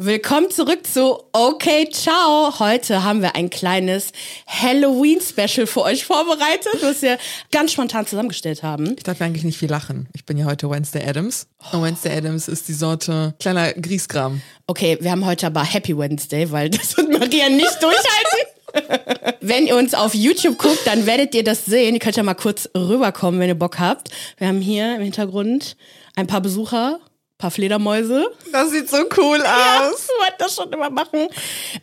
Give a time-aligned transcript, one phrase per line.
[0.00, 2.60] Willkommen zurück zu Okay, ciao.
[2.60, 4.12] Heute haben wir ein kleines
[4.46, 7.18] Halloween-Special für euch vorbereitet, was wir
[7.50, 8.94] ganz spontan zusammengestellt haben.
[8.96, 10.06] Ich darf eigentlich nicht viel lachen.
[10.14, 11.48] Ich bin ja heute Wednesday Adams.
[11.72, 14.40] Und Wednesday Adams ist die Sorte kleiner Grießkram.
[14.68, 19.34] Okay, wir haben heute aber Happy Wednesday, weil das wird Maria nicht durchhalten.
[19.40, 21.94] wenn ihr uns auf YouTube guckt, dann werdet ihr das sehen.
[21.94, 24.10] Ihr könnt ja mal kurz rüberkommen, wenn ihr Bock habt.
[24.36, 25.76] Wir haben hier im Hintergrund
[26.14, 27.00] ein paar Besucher
[27.38, 28.26] paar Fledermäuse.
[28.52, 29.46] Das sieht so cool aus.
[29.46, 31.28] Ja, ich wollte das schon immer machen.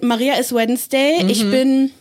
[0.02, 1.24] Maria ist Wednesday.
[1.24, 1.30] Mhm.
[1.30, 1.92] Ich bin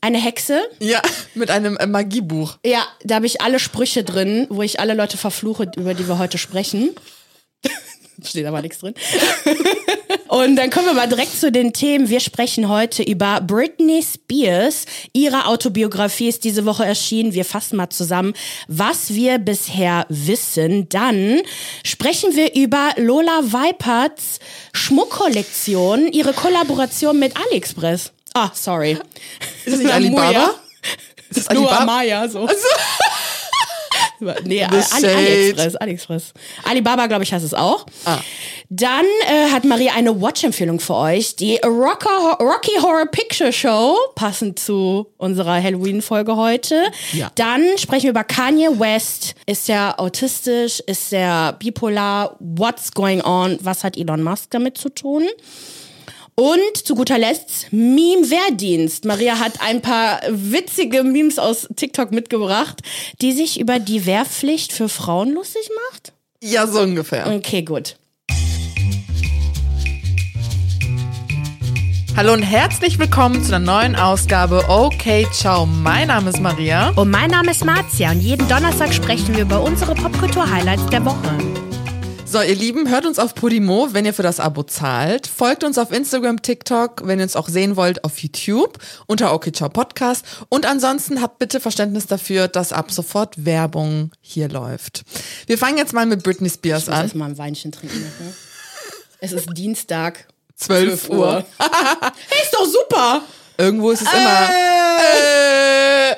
[0.00, 0.62] eine Hexe.
[0.78, 1.02] Ja,
[1.34, 2.58] mit einem äh, Magiebuch.
[2.64, 6.18] Ja, da habe ich alle Sprüche drin, wo ich alle Leute verfluche, über die wir
[6.18, 6.90] heute sprechen.
[8.24, 8.94] Steht aber nichts drin.
[10.28, 12.08] Und dann kommen wir mal direkt zu den Themen.
[12.08, 14.86] Wir sprechen heute über Britney Spears.
[15.12, 17.34] Ihre Autobiografie ist diese Woche erschienen.
[17.34, 18.32] Wir fassen mal zusammen,
[18.66, 20.88] was wir bisher wissen.
[20.88, 21.42] Dann
[21.84, 24.38] sprechen wir über Lola Weiperts
[24.72, 28.12] Schmuckkollektion, ihre Kollaboration mit AliExpress.
[28.32, 28.98] Ah, sorry.
[29.66, 30.54] Ist das nicht Alibaba?
[31.28, 31.84] Ist das Alibaba?
[31.84, 32.46] Maya, so.
[32.46, 32.66] Also
[34.44, 36.32] Nee, Ali, AliExpress, AliExpress.
[36.64, 37.86] Alibaba, glaube ich, heißt es auch.
[38.04, 38.18] Ah.
[38.68, 41.36] Dann äh, hat Maria eine Watch-Empfehlung für euch.
[41.36, 46.84] Die Rocker, Rocky Horror Picture Show, passend zu unserer Halloween-Folge heute.
[47.12, 47.30] Ja.
[47.34, 49.34] Dann sprechen wir über Kanye West.
[49.46, 50.80] Ist er autistisch?
[50.86, 52.36] Ist er bipolar?
[52.38, 53.58] What's going on?
[53.60, 55.28] Was hat Elon Musk damit zu tun?
[56.34, 59.04] Und zu guter Letzt Meme-Wehrdienst.
[59.04, 62.80] Maria hat ein paar witzige Memes aus TikTok mitgebracht,
[63.20, 66.14] die sich über die Wehrpflicht für Frauen lustig macht.
[66.42, 67.30] Ja, so ungefähr.
[67.30, 67.96] Okay, gut.
[72.16, 75.66] Hallo und herzlich willkommen zu einer neuen Ausgabe Okay, ciao.
[75.66, 76.90] Mein Name ist Maria.
[76.90, 81.61] Und mein Name ist Marzia und jeden Donnerstag sprechen wir über unsere Popkultur-Highlights der Woche.
[82.32, 85.26] So, ihr Lieben, hört uns auf Podimo, wenn ihr für das Abo zahlt.
[85.26, 89.52] Folgt uns auf Instagram, TikTok, wenn ihr uns auch sehen wollt, auf YouTube unter Okay
[89.52, 90.24] Ciao Podcast.
[90.48, 95.02] Und ansonsten habt bitte Verständnis dafür, dass ab sofort Werbung hier läuft.
[95.46, 97.02] Wir fangen jetzt mal mit Britney Spears ich muss an.
[97.02, 98.00] Erst mal ein Weinchen trinken.
[98.00, 98.32] Ne?
[99.18, 100.26] Es ist Dienstag.
[100.56, 101.44] 12 Uhr.
[101.58, 103.20] hey, ist doch super!
[103.58, 104.48] Irgendwo ist es äh, immer.
[105.02, 106.16] Äh.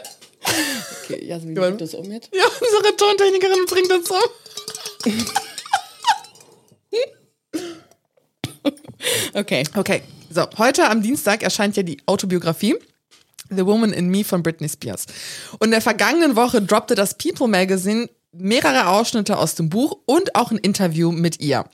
[1.02, 2.30] Okay, Jasmin, bringt das um jetzt?
[2.32, 5.12] Ja, unsere Tontechnikerin bringt das um.
[9.34, 9.64] Okay.
[9.76, 10.02] Okay.
[10.30, 12.76] So, heute am Dienstag erscheint ja die Autobiografie
[13.50, 15.06] The Woman in Me von Britney Spears.
[15.58, 20.34] Und in der vergangenen Woche droppte das People Magazine mehrere Ausschnitte aus dem Buch und
[20.34, 21.64] auch ein Interview mit ihr.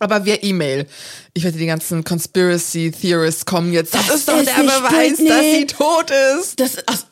[0.00, 0.86] Aber via E-Mail.
[1.34, 3.94] Ich wette, die ganzen Conspiracy Theorists kommen jetzt.
[3.94, 5.28] Das, das ist doch ist der Beweis, Britney.
[5.28, 6.60] dass sie tot ist.
[6.60, 7.02] Das, ach,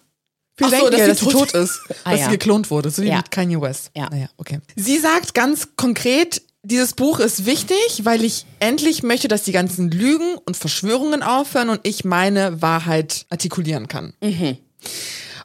[0.61, 1.81] denken, so, dass, dass sie tot ist.
[2.05, 2.27] Ah, dass ja.
[2.27, 3.17] sie geklont wurde, so wie ja.
[3.17, 3.91] mit Kanye West.
[3.97, 4.09] Ja.
[4.09, 4.61] Naja, okay.
[4.77, 9.91] Sie sagt ganz konkret, dieses Buch ist wichtig, weil ich endlich möchte, dass die ganzen
[9.91, 14.15] Lügen und Verschwörungen aufhören und ich meine Wahrheit artikulieren kann.
[14.21, 14.59] Mhm.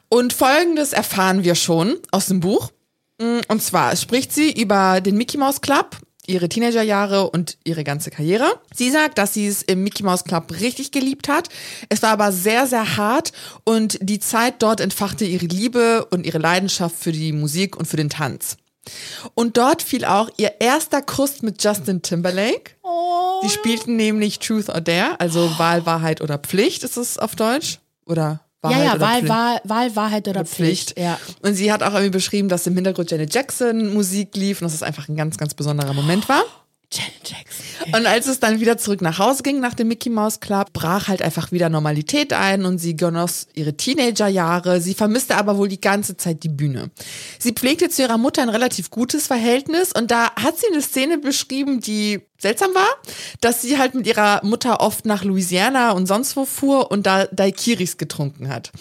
[0.08, 2.70] Und folgendes erfahren wir schon aus dem Buch.
[3.20, 5.96] Mm, und zwar spricht sie über den Mickey Mouse Club,
[6.26, 8.60] ihre Teenagerjahre und ihre ganze Karriere.
[8.74, 11.48] Sie sagt, dass sie es im Mickey Mouse Club richtig geliebt hat.
[11.88, 13.32] Es war aber sehr, sehr hart
[13.64, 17.96] und die Zeit dort entfachte ihre Liebe und ihre Leidenschaft für die Musik und für
[17.96, 18.56] den Tanz.
[19.34, 22.72] Und dort fiel auch ihr erster Kuss mit Justin Timberlake.
[22.82, 23.40] Oh.
[23.44, 25.58] Die spielten nämlich Truth or Dare, also.
[25.58, 27.78] Wahl, Wahrheit oder Pflicht ist es auf Deutsch.
[28.06, 29.28] Oder Wahrheit ja, ja, oder Wahl, Pflicht.
[29.28, 30.92] Wahl, Wahl, Wahrheit oder Pflicht.
[30.92, 30.98] Pflicht.
[30.98, 31.18] Ja.
[31.42, 34.74] Und sie hat auch irgendwie beschrieben, dass im Hintergrund Janet Jackson Musik lief und dass
[34.74, 36.44] es einfach ein ganz, ganz besonderer Moment war.
[36.92, 37.94] Janet Jackson.
[37.94, 41.08] Und als es dann wieder zurück nach Hause ging nach dem Mickey Mouse Club, brach
[41.08, 44.80] halt einfach wieder Normalität ein und sie genoss ihre Teenagerjahre.
[44.80, 46.90] Sie vermisste aber wohl die ganze Zeit die Bühne.
[47.38, 51.18] Sie pflegte zu ihrer Mutter ein relativ gutes Verhältnis und da hat sie eine Szene
[51.18, 52.88] beschrieben, die seltsam war,
[53.40, 57.26] dass sie halt mit ihrer Mutter oft nach Louisiana und sonst wo fuhr und da
[57.26, 58.72] Daiquiris getrunken hat.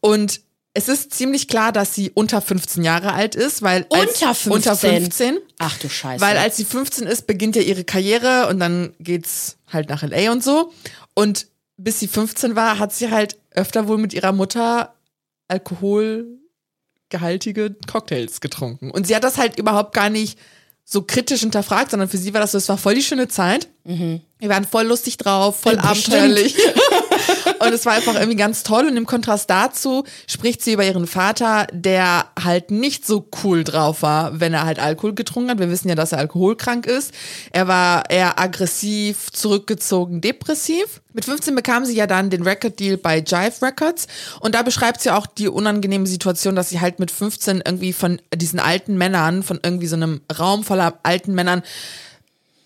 [0.00, 0.40] Und
[0.72, 4.52] es ist ziemlich klar, dass sie unter 15 Jahre alt ist, weil unter 15.
[4.52, 5.38] unter 15.
[5.58, 6.24] Ach du Scheiße.
[6.24, 10.30] Weil als sie 15 ist, beginnt ja ihre Karriere und dann geht's halt nach LA
[10.30, 10.72] und so.
[11.14, 14.94] Und bis sie 15 war, hat sie halt öfter wohl mit ihrer Mutter
[15.48, 18.92] alkoholgehaltige Cocktails getrunken.
[18.92, 20.38] Und sie hat das halt überhaupt gar nicht
[20.84, 23.68] so kritisch hinterfragt, sondern für sie war das so, es war voll die schöne Zeit.
[23.84, 24.20] Mhm.
[24.38, 26.56] Wir waren voll lustig drauf, voll ja, abenteuerlich.
[27.58, 28.86] und es war einfach irgendwie ganz toll.
[28.86, 34.02] Und im Kontrast dazu spricht sie über ihren Vater, der halt nicht so cool drauf
[34.02, 35.58] war, wenn er halt Alkohol getrunken hat.
[35.58, 37.12] Wir wissen ja, dass er alkoholkrank ist.
[37.52, 41.00] Er war eher aggressiv, zurückgezogen, depressiv.
[41.12, 44.06] Mit 15 bekam sie ja dann den Record-Deal bei Jive Records.
[44.38, 48.20] Und da beschreibt sie auch die unangenehme Situation, dass sie halt mit 15 irgendwie von
[48.34, 51.62] diesen alten Männern, von irgendwie so einem Raum voller alten Männern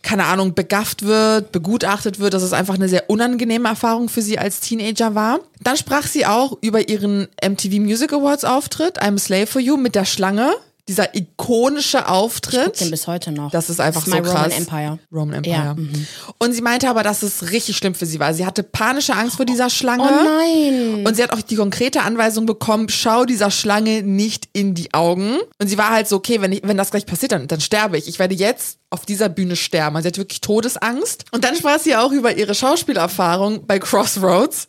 [0.04, 4.38] keine Ahnung, begafft wird, begutachtet wird, dass es einfach eine sehr unangenehme Erfahrung für sie
[4.38, 5.40] als Teenager war.
[5.60, 9.94] Dann sprach sie auch über ihren MTV Music Awards Auftritt, I'm Slave for You, mit
[9.94, 10.52] der Schlange,
[10.88, 12.72] dieser ikonische Auftritt.
[12.74, 13.50] Ich den bis heute noch.
[13.50, 14.34] Das ist einfach das ist so krass.
[14.34, 14.98] Roman Empire.
[15.12, 15.54] Roman Empire.
[15.54, 15.74] Ja.
[15.74, 16.06] Mhm.
[16.38, 18.34] Und sie meinte aber, dass es richtig schlimm für sie war.
[18.34, 20.04] Sie hatte panische Angst vor dieser Schlange.
[20.04, 21.06] Oh nein.
[21.06, 25.38] Und sie hat auch die konkrete Anweisung bekommen, schau dieser Schlange nicht in die Augen.
[25.58, 27.96] Und sie war halt so, okay, wenn, ich, wenn das gleich passiert, dann, dann sterbe
[27.96, 28.06] ich.
[28.06, 29.96] Ich werde jetzt auf dieser Bühne sterben.
[29.96, 31.24] Also sie hat wirklich Todesangst.
[31.32, 34.68] Und dann sprach sie auch über ihre Schauspielerfahrung bei Crossroads.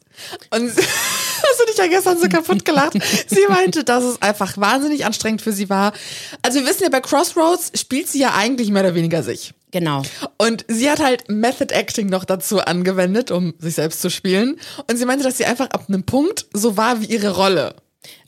[0.52, 2.94] Und hast du dich ja gestern so kaputt gelacht?
[3.28, 5.94] Sie meinte, dass es einfach wahnsinnig anstrengend für sie war.
[6.42, 9.54] Also wir wissen ja, bei Crossroads spielt sie ja eigentlich mehr oder weniger sich.
[9.72, 10.04] Genau.
[10.38, 14.58] Und sie hat halt Method Acting noch dazu angewendet, um sich selbst zu spielen.
[14.90, 17.76] Und sie meinte, dass sie einfach ab einem Punkt so war wie ihre Rolle.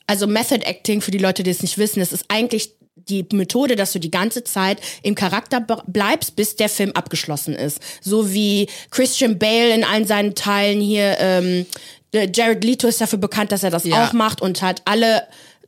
[0.08, 2.77] Also Method Acting, für die Leute, die es nicht wissen, das ist eigentlich
[3.10, 7.80] die Methode, dass du die ganze Zeit im Charakter bleibst, bis der Film abgeschlossen ist.
[8.02, 11.66] So wie Christian Bale in allen seinen Teilen hier, ähm,
[12.14, 14.08] Jared Leto ist dafür bekannt, dass er das ja.
[14.08, 15.24] auch macht und hat alle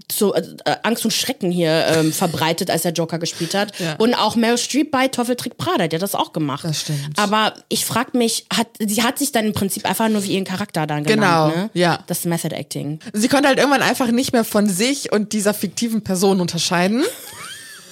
[0.09, 0.43] zu äh,
[0.83, 3.79] Angst und Schrecken hier ähm, verbreitet, als er Joker gespielt hat.
[3.79, 3.95] Ja.
[3.97, 6.65] Und auch Meryl Streep bei Teufeltrick Prada, der hat das auch gemacht.
[6.65, 7.17] Das stimmt.
[7.17, 10.45] Aber ich frag mich, hat, sie hat sich dann im Prinzip einfach nur wie ihren
[10.45, 11.53] Charakter dann genannt.
[11.53, 11.69] Genau, ne?
[11.73, 11.99] ja.
[12.07, 12.99] Das Method Acting.
[13.13, 17.03] Sie konnte halt irgendwann einfach nicht mehr von sich und dieser fiktiven Person unterscheiden.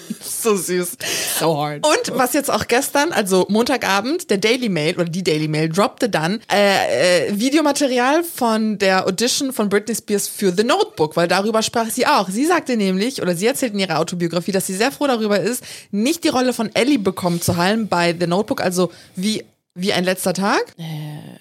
[0.21, 0.98] so süß.
[1.39, 1.86] So hard.
[1.86, 6.09] Und was jetzt auch gestern, also Montagabend, der Daily Mail oder die Daily Mail droppte
[6.09, 11.62] dann äh, äh, Videomaterial von der Audition von Britney Spears für The Notebook, weil darüber
[11.62, 12.30] sprach sie auch.
[12.30, 15.63] Sie sagte nämlich, oder sie erzählt in ihrer Autobiografie, dass sie sehr froh darüber ist,
[15.92, 19.44] nicht die Rolle von Ellie bekommen zu haben bei The Notebook, also wie
[19.77, 20.74] wie ein letzter Tag?
[20.77, 20.83] Äh,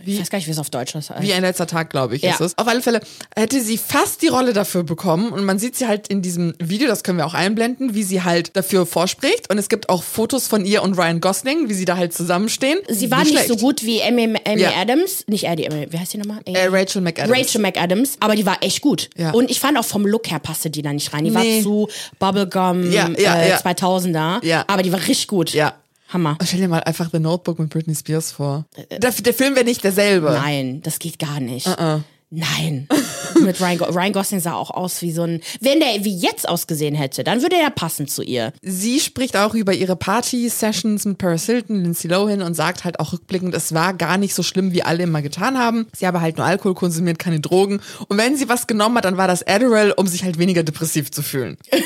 [0.04, 1.12] wie, ich weiß gar nicht, wie es auf Deutsch heißt.
[1.20, 2.32] Wie ein letzter Tag, glaube ich, ja.
[2.32, 2.58] ist es.
[2.58, 3.00] Auf alle Fälle
[3.34, 6.86] hätte sie fast die Rolle dafür bekommen und man sieht sie halt in diesem Video,
[6.86, 10.46] das können wir auch einblenden, wie sie halt dafür vorspricht und es gibt auch Fotos
[10.46, 12.78] von ihr und Ryan Gosling, wie sie da halt zusammenstehen.
[12.88, 14.72] Sie war nicht, nicht so gut wie Amy, Amy ja.
[14.76, 16.40] Adams, nicht Amy, wie heißt die nochmal?
[16.44, 17.38] Äh, Rachel McAdams.
[17.38, 19.10] Rachel McAdams, aber die war echt gut.
[19.16, 19.30] Ja.
[19.32, 21.24] Und ich fand auch vom Look her passte die da nicht rein.
[21.24, 21.56] Die nee.
[21.56, 24.64] war zu Bubblegum ja, ja, äh, 2000er, ja.
[24.66, 25.52] aber die war richtig gut.
[25.52, 25.74] Ja.
[26.08, 26.38] Hammer.
[26.44, 28.66] Stell dir mal einfach The Notebook mit Britney Spears vor.
[28.76, 30.30] Äh, der, der Film wäre nicht derselbe.
[30.30, 31.66] Nein, das geht gar nicht.
[31.66, 32.00] Uh -uh.
[32.30, 32.88] Nein.
[33.42, 35.40] mit Ryan, Go Ryan Gosling sah auch aus wie so ein.
[35.60, 38.52] Wenn der wie jetzt ausgesehen hätte, dann würde er passen zu ihr.
[38.62, 43.12] Sie spricht auch über ihre Party-Sessions mit Paris Hilton, Lindsay Lohan und sagt halt auch
[43.12, 45.86] rückblickend, es war gar nicht so schlimm, wie alle immer getan haben.
[45.96, 47.80] Sie habe halt nur Alkohol konsumiert, keine Drogen.
[48.08, 51.12] Und wenn sie was genommen hat, dann war das Adderall, um sich halt weniger depressiv
[51.12, 51.56] zu fühlen.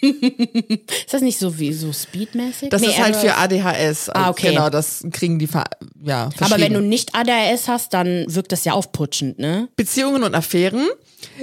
[0.00, 2.68] ist das nicht so wie so speedmäßig?
[2.70, 4.10] Das nee, ist halt für ADHS.
[4.10, 4.50] Ah, okay.
[4.50, 5.48] Genau, das kriegen die
[6.02, 6.30] ja.
[6.40, 9.68] Aber wenn du nicht ADHS hast, dann wirkt das ja aufputschend, ne?
[9.76, 10.86] Beziehungen und Affären.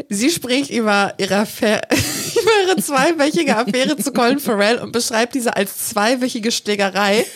[0.09, 5.55] Sie spricht über ihre, Affäre, über ihre zweiwöchige Affäre zu Colin Farrell und beschreibt diese
[5.55, 7.25] als zweiwöchige Schlägerei.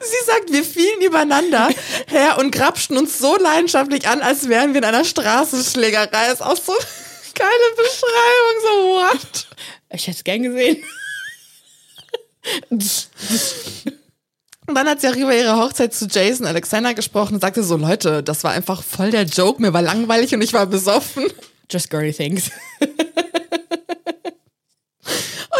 [0.00, 1.68] Sie sagt, wir fielen übereinander
[2.08, 6.32] her und grapschten uns so leidenschaftlich an, als wären wir in einer Straßenschlägerei.
[6.32, 6.72] Ist auch so
[7.34, 9.46] geile Beschreibung, so what?
[9.92, 10.84] Ich hätte es gern gesehen.
[14.70, 17.76] Und dann hat sie auch über ihre Hochzeit zu Jason Alexander gesprochen und sagte so,
[17.76, 21.24] Leute, das war einfach voll der Joke, mir war langweilig und ich war besoffen.
[21.68, 22.52] Just girly things.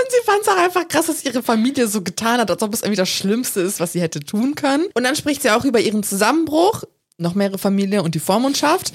[0.00, 2.72] Und sie fand es auch einfach krass, dass ihre Familie so getan hat, als ob
[2.72, 4.86] es irgendwie das Schlimmste ist, was sie hätte tun können.
[4.94, 6.84] Und dann spricht sie auch über ihren Zusammenbruch,
[7.18, 8.92] noch mehr ihre Familie und die Vormundschaft.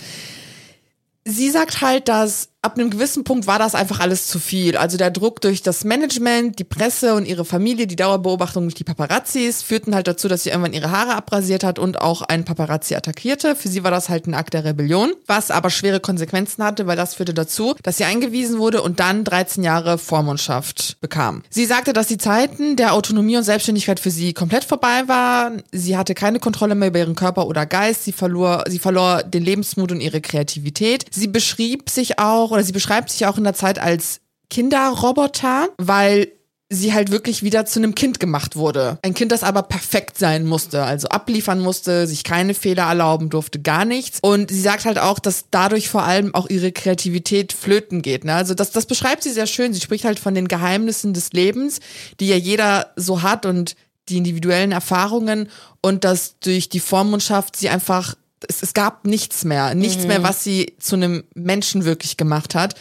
[1.26, 4.76] Sie sagt halt, dass ab einem gewissen Punkt war das einfach alles zu viel.
[4.76, 8.84] Also der Druck durch das Management, die Presse und ihre Familie, die Dauerbeobachtung durch die
[8.84, 12.96] Paparazzis führten halt dazu, dass sie irgendwann ihre Haare abrasiert hat und auch einen Paparazzi
[12.96, 13.56] attackierte.
[13.56, 16.98] Für sie war das halt ein Akt der Rebellion, was aber schwere Konsequenzen hatte, weil
[16.98, 21.44] das führte dazu, dass sie eingewiesen wurde und dann 13 Jahre Vormundschaft bekam.
[21.52, 25.62] Sie sagte, dass die Zeiten der Autonomie und Selbstständigkeit für sie komplett vorbei waren.
[25.72, 28.06] Sie hatte keine Kontrolle mehr über ihren Körper oder Geist.
[28.06, 31.06] Sie verlor, sie verlor den Lebensmut und ihre Kreativität.
[31.12, 36.32] Sie beschrieb sich auch oder sie beschreibt sich auch in der Zeit als Kinderroboter, weil
[36.70, 38.98] sie halt wirklich wieder zu einem Kind gemacht wurde.
[39.04, 43.60] Ein Kind, das aber perfekt sein musste, also abliefern musste, sich keine Fehler erlauben durfte,
[43.60, 44.20] gar nichts.
[44.22, 48.26] Und sie sagt halt auch, dass dadurch vor allem auch ihre Kreativität flöten geht.
[48.26, 48.34] Ne?
[48.34, 49.74] Also das, das beschreibt sie sehr schön.
[49.74, 51.80] Sie spricht halt von den Geheimnissen des Lebens,
[52.20, 53.76] die ja jeder so hat und
[54.10, 55.50] die individuellen Erfahrungen
[55.82, 58.16] und dass durch die Vormundschaft sie einfach
[58.48, 60.08] es, es gab nichts mehr, nichts mhm.
[60.08, 62.76] mehr, was sie zu einem Menschen wirklich gemacht hat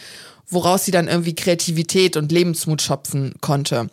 [0.47, 3.89] woraus sie dann irgendwie Kreativität und Lebensmut schöpfen konnte.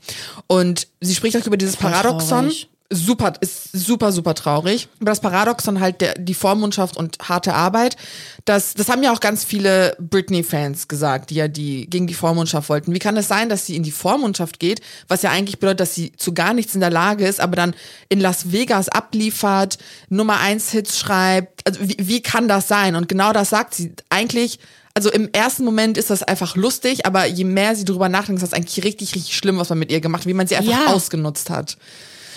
[0.46, 2.52] Und sie spricht auch über dieses Paradoxon.
[2.92, 4.88] Super, ist super, super traurig.
[5.00, 7.96] Aber das Paradoxon halt der, die Vormundschaft und harte Arbeit,
[8.44, 12.68] das, das haben ja auch ganz viele Britney-Fans gesagt, die ja die gegen die Vormundschaft
[12.68, 12.94] wollten.
[12.94, 15.94] Wie kann es sein, dass sie in die Vormundschaft geht, was ja eigentlich bedeutet, dass
[15.94, 17.74] sie zu gar nichts in der Lage ist, aber dann
[18.08, 21.66] in Las Vegas abliefert, Nummer eins Hits schreibt.
[21.66, 22.96] Also wie, wie kann das sein?
[22.96, 23.92] Und genau das sagt sie.
[24.10, 24.58] Eigentlich
[24.94, 28.52] also im ersten Moment ist das einfach lustig, aber je mehr sie drüber nachdenkt, ist
[28.52, 30.86] das eigentlich richtig, richtig schlimm, was man mit ihr gemacht, wie man sie einfach ja.
[30.88, 31.78] ausgenutzt hat.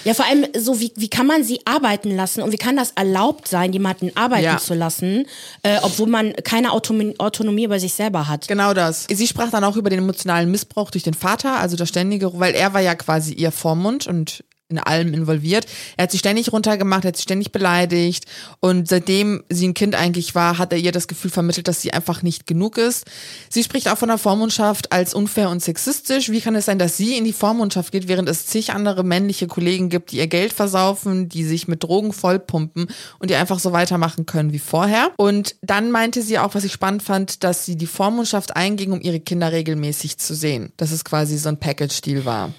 [0.06, 2.92] Ja, vor allem so, wie, wie kann man sie arbeiten lassen und wie kann das
[2.92, 4.58] erlaubt sein, jemanden arbeiten ja.
[4.58, 5.26] zu lassen,
[5.64, 8.48] äh, obwohl man keine Autonomie, Autonomie über sich selber hat.
[8.48, 9.08] Genau das.
[9.12, 12.54] Sie sprach dann auch über den emotionalen Missbrauch durch den Vater, also das ständige, weil
[12.54, 15.68] er war ja quasi ihr Vormund und in allem involviert.
[15.96, 18.26] Er hat sie ständig runtergemacht, er hat sie ständig beleidigt
[18.62, 21.94] und seitdem sie ein Kind eigentlich war, hat er ihr das Gefühl vermittelt, dass sie
[21.94, 23.06] einfach nicht genug ist.
[23.50, 26.30] Sie spricht auch von der Vormundschaft als unfair und sexistisch.
[26.30, 29.46] Wie kann es sein, dass sie in die Vormundschaft geht, während es zig andere männliche
[29.46, 32.88] Kollegen gibt, die ihr Geld versaufen, die sich mit Drogen vollpumpen
[33.20, 35.12] und die einfach so weitermachen können wie vorher?
[35.18, 39.02] Und dann meinte sie auch, was ich spannend fand, dass sie die Vormundschaft einging, um
[39.02, 40.72] ihre Kinder regelmäßig zu sehen.
[40.78, 42.52] Dass es quasi so ein Package-Deal war.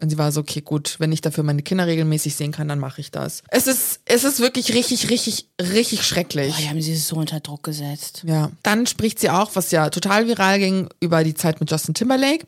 [0.00, 2.78] Und sie war so, okay, gut, wenn ich dafür meine Kinder regelmäßig sehen kann, dann
[2.78, 3.42] mache ich das.
[3.48, 6.54] Es ist, es ist wirklich richtig, richtig, richtig schrecklich.
[6.54, 8.22] Boah, die haben sie so unter Druck gesetzt.
[8.24, 8.50] Ja.
[8.62, 12.46] Dann spricht sie auch, was ja total viral ging, über die Zeit mit Justin Timberlake.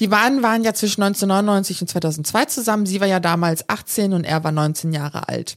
[0.00, 2.84] Die beiden waren ja zwischen 1999 und 2002 zusammen.
[2.84, 5.56] Sie war ja damals 18 und er war 19 Jahre alt.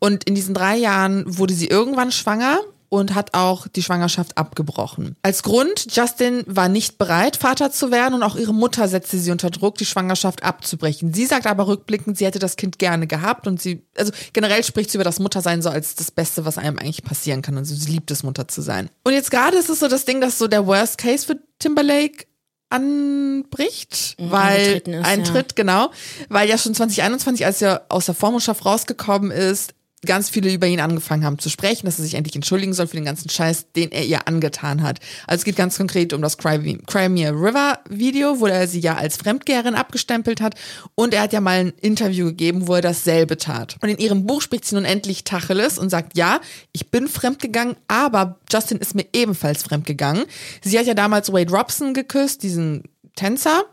[0.00, 2.58] Und in diesen drei Jahren wurde sie irgendwann schwanger
[2.92, 5.16] und hat auch die Schwangerschaft abgebrochen.
[5.22, 9.30] Als Grund, Justin war nicht bereit, Vater zu werden und auch ihre Mutter setzte sie
[9.30, 11.14] unter Druck, die Schwangerschaft abzubrechen.
[11.14, 14.90] Sie sagt aber rückblickend, sie hätte das Kind gerne gehabt und sie, also generell spricht
[14.90, 17.56] sie über das Muttersein so als das Beste, was einem eigentlich passieren kann.
[17.56, 18.90] Also sie liebt es, Mutter zu sein.
[19.04, 22.26] Und jetzt gerade ist es so das Ding, dass so der Worst Case für Timberlake
[22.68, 25.56] anbricht, mhm, weil ist, eintritt, ja.
[25.56, 25.90] genau,
[26.28, 29.72] weil ja schon 2021, als er aus der Vormundschaft rausgekommen ist,
[30.04, 32.96] ganz viele über ihn angefangen haben zu sprechen, dass er sich endlich entschuldigen soll für
[32.96, 34.98] den ganzen Scheiß, den er ihr angetan hat.
[35.26, 39.16] Also es geht ganz konkret um das Crimea River Video, wo er sie ja als
[39.16, 40.54] Fremdgeherin abgestempelt hat
[40.94, 43.76] und er hat ja mal ein Interview gegeben, wo er dasselbe tat.
[43.80, 46.40] Und in ihrem Buch spricht sie nun endlich Tacheles und sagt, ja,
[46.72, 50.24] ich bin fremdgegangen, aber Justin ist mir ebenfalls fremdgegangen.
[50.62, 53.64] Sie hat ja damals Wade Robson geküsst, diesen Tänzer.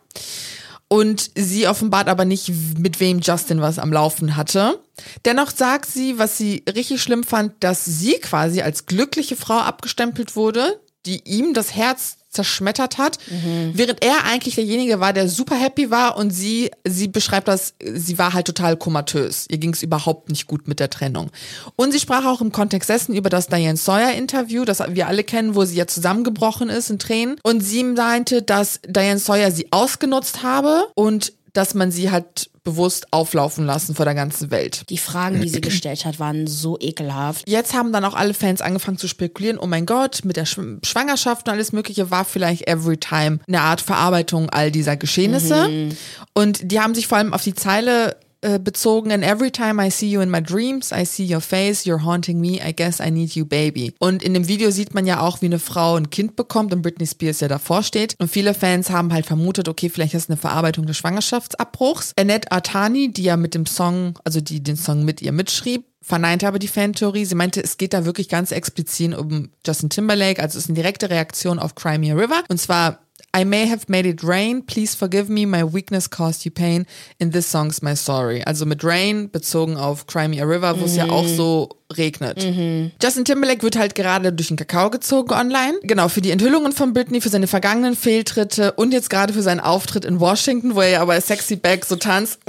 [0.92, 4.80] Und sie offenbart aber nicht, mit wem Justin was am Laufen hatte.
[5.24, 10.36] Dennoch sagt sie, was sie richtig schlimm fand, dass sie quasi als glückliche Frau abgestempelt
[10.36, 13.72] wurde, die ihm das Herz zerschmettert hat, mhm.
[13.74, 18.18] während er eigentlich derjenige war, der super happy war und sie, sie beschreibt das, sie
[18.18, 19.48] war halt total komatös.
[19.50, 21.32] Ihr ging es überhaupt nicht gut mit der Trennung.
[21.76, 25.24] Und sie sprach auch im Kontext dessen über das Diane Sawyer Interview, das wir alle
[25.24, 27.38] kennen, wo sie ja zusammengebrochen ist in Tränen.
[27.44, 33.12] Und sie meinte, dass Diane Sawyer sie ausgenutzt habe und dass man sie halt bewusst
[33.12, 34.84] auflaufen lassen vor der ganzen Welt.
[34.90, 37.50] Die Fragen, die sie gestellt hat, waren so ekelhaft.
[37.50, 41.48] Jetzt haben dann auch alle Fans angefangen zu spekulieren, oh mein Gott, mit der Schwangerschaft
[41.48, 45.68] und alles Mögliche war vielleicht Every Time eine Art Verarbeitung all dieser Geschehnisse.
[45.68, 45.90] Mhm.
[46.34, 49.90] Und die haben sich vor allem auf die Zeile äh, bezogen in Every time I
[49.90, 53.12] see you in my dreams, I see your face, you're haunting me, I guess I
[53.12, 53.94] need you, baby.
[54.00, 56.82] Und in dem Video sieht man ja auch, wie eine Frau ein Kind bekommt und
[56.82, 58.16] Britney Spears ja davor steht.
[58.20, 62.14] Und viele Fans haben halt vermutet, okay, vielleicht ist es eine Verarbeitung des Schwangerschaftsabbruchs.
[62.18, 66.48] Annette Artani, die ja mit dem Song, also die den Song mit ihr mitschrieb, verneinte
[66.48, 67.26] aber die Fantheorie.
[67.26, 70.76] Sie meinte, es geht da wirklich ganz explizit um Justin Timberlake, also es ist eine
[70.76, 72.44] direkte Reaktion auf Crimea River.
[72.50, 73.00] Und zwar
[73.36, 76.88] I may have made it rain, please forgive me, my weakness caused you pain.
[77.20, 78.42] In this song's my story.
[78.44, 80.98] Also mit Rain bezogen auf Crimea River, wo es mhm.
[80.98, 82.44] ja auch so regnet.
[82.44, 82.92] Mhm.
[83.02, 85.76] Justin Timberlake wird halt gerade durch den Kakao gezogen online.
[85.84, 89.60] Genau, für die Enthüllungen von Britney, für seine vergangenen Fehltritte und jetzt gerade für seinen
[89.60, 92.40] Auftritt in Washington, wo er ja aber Sexy Back so tanzt.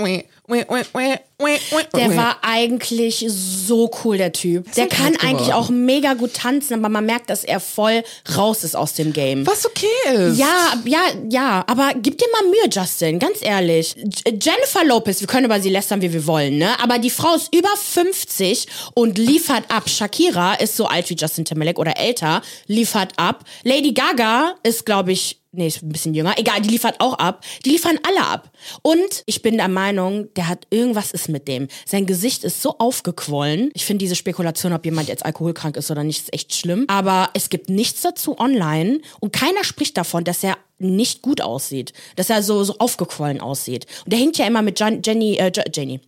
[0.51, 4.73] Der war eigentlich so cool, der Typ.
[4.75, 8.03] Der kann eigentlich auch mega gut tanzen, aber man merkt, dass er voll
[8.37, 9.47] raus ist aus dem Game.
[9.47, 10.39] Was okay ist.
[10.39, 11.65] Ja, ja, ja.
[11.67, 13.95] Aber gib dir mal Mühe, Justin, ganz ehrlich.
[14.27, 16.79] Jennifer Lopez, wir können über sie lästern, wie wir wollen, ne?
[16.83, 19.89] Aber die Frau ist über 50 und liefert ab.
[19.89, 23.45] Shakira ist so alt wie Justin Timberlake oder älter, liefert ab.
[23.65, 26.39] Lady Gaga ist, glaube ich, nee, ist ein bisschen jünger.
[26.39, 27.45] Egal, die liefert auch ab.
[27.65, 28.51] Die liefern alle ab.
[28.83, 31.69] Und ich bin der Meinung, der hat irgendwas ist mit dem.
[31.87, 33.71] Sein Gesicht ist so aufgequollen.
[33.75, 36.85] Ich finde diese Spekulation, ob jemand jetzt alkoholkrank ist oder nicht, ist echt schlimm.
[36.89, 41.93] Aber es gibt nichts dazu online und keiner spricht davon, dass er nicht gut aussieht,
[42.17, 43.87] dass er so so aufgequollen aussieht.
[44.05, 46.01] Und der hängt ja immer mit Jan Jenny, äh, Jenny,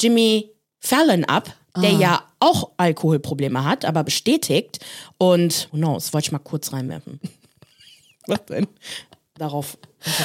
[0.00, 2.00] Jimmy Fallon ab, der ah.
[2.00, 4.78] ja auch Alkoholprobleme hat, aber bestätigt.
[5.18, 7.20] Und, oh no, das wollte ich mal kurz reinwerfen.
[8.28, 8.68] Was denn?
[9.36, 9.78] Darauf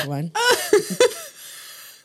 [0.08, 0.32] rein.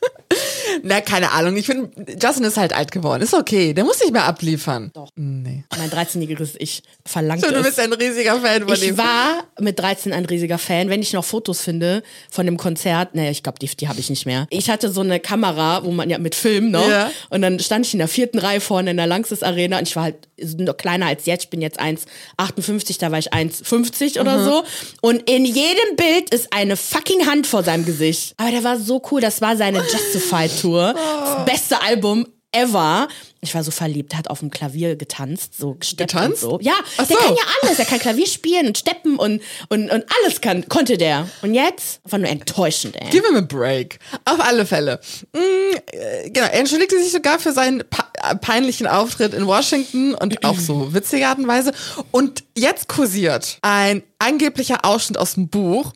[0.83, 1.57] Na, keine Ahnung.
[1.57, 1.89] Ich finde,
[2.21, 3.21] Justin ist halt alt geworden.
[3.23, 3.73] Ist okay.
[3.73, 4.91] Der muss nicht mehr abliefern.
[4.93, 5.09] Doch.
[5.15, 5.63] Nee.
[5.77, 7.63] Mein 13-jähriges Ich verlangt Du es.
[7.63, 8.97] bist ein riesiger Fan von Ich ihm.
[8.97, 10.89] war mit 13 ein riesiger Fan.
[10.89, 14.09] Wenn ich noch Fotos finde von dem Konzert, ne, ich glaube, die, die habe ich
[14.09, 14.45] nicht mehr.
[14.51, 16.87] Ich hatte so eine Kamera, wo man ja mit Film noch.
[16.87, 17.11] Ja.
[17.29, 19.95] Und dann stand ich in der vierten Reihe vorne in der Langsys Arena und ich
[19.95, 20.15] war halt
[20.57, 21.45] noch kleiner als jetzt.
[21.45, 24.63] Ich bin jetzt 1,58, da war ich 1,50 oder so.
[25.01, 28.33] Und in jedem Bild ist eine fucking Hand vor seinem Gesicht.
[28.37, 29.19] Aber der war so cool.
[29.21, 30.93] Das war seine Justified Tour.
[30.93, 33.07] Das beste Album ever.
[33.41, 36.43] Ich war so verliebt, hat auf dem Klavier getanzt, so gesteppt Getanzt?
[36.43, 36.59] und so.
[36.61, 37.23] Ja, Ach der so.
[37.23, 37.79] kann ja alles.
[37.79, 41.27] Er kann Klavier spielen und steppen und, und, und alles kann, konnte der.
[41.41, 43.07] Und jetzt war nur enttäuschend, ey.
[43.11, 43.99] Gib ihm a break.
[44.25, 44.99] Auf alle Fälle.
[45.33, 50.59] Äh, genau, er entschuldigte sich sogar für seinen äh, peinlichen Auftritt in Washington und auf
[50.59, 51.71] so witzige Art und Weise.
[52.11, 55.93] Und jetzt kursiert ein angeblicher Ausschnitt aus dem Buch,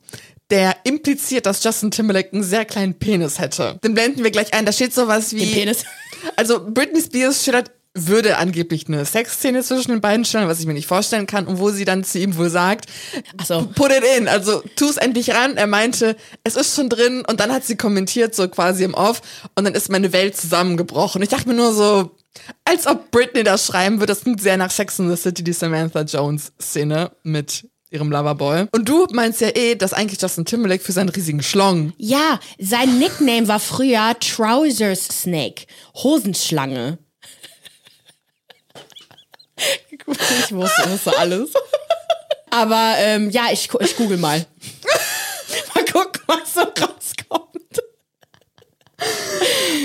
[0.49, 3.79] der impliziert, dass Justin Timberlake einen sehr kleinen Penis hätte.
[3.83, 4.65] Den blenden wir gleich ein.
[4.65, 5.45] Da steht sowas wie...
[5.45, 5.83] Den Penis.
[6.37, 10.73] Also Britney Spears schildert würde angeblich eine Sexszene zwischen den beiden stellen, was ich mir
[10.73, 12.85] nicht vorstellen kann, und wo sie dann zu ihm wohl sagt,
[13.37, 13.67] Ach so.
[13.75, 15.57] put it in, also tu es endlich ran.
[15.57, 19.21] Er meinte, es ist schon drin und dann hat sie kommentiert, so quasi im Off,
[19.55, 21.21] und dann ist meine Welt zusammengebrochen.
[21.21, 22.15] Ich dachte mir nur so,
[22.65, 25.53] als ob Britney das schreiben würde, das klingt sehr nach Sex in the City, die
[25.53, 28.65] Samantha Jones Szene mit ihrem Loverboy.
[28.71, 32.97] Und du meinst ja eh, dass eigentlich Justin Timberlake für seinen riesigen Schlong Ja, sein
[32.99, 35.65] Nickname war früher Trousers Snake.
[35.95, 36.97] Hosenschlange.
[39.91, 41.51] ich wusste, wusste alles.
[42.49, 44.39] Aber ähm, ja, ich, ich google mal.
[45.75, 47.81] mal gucken, was so rauskommt.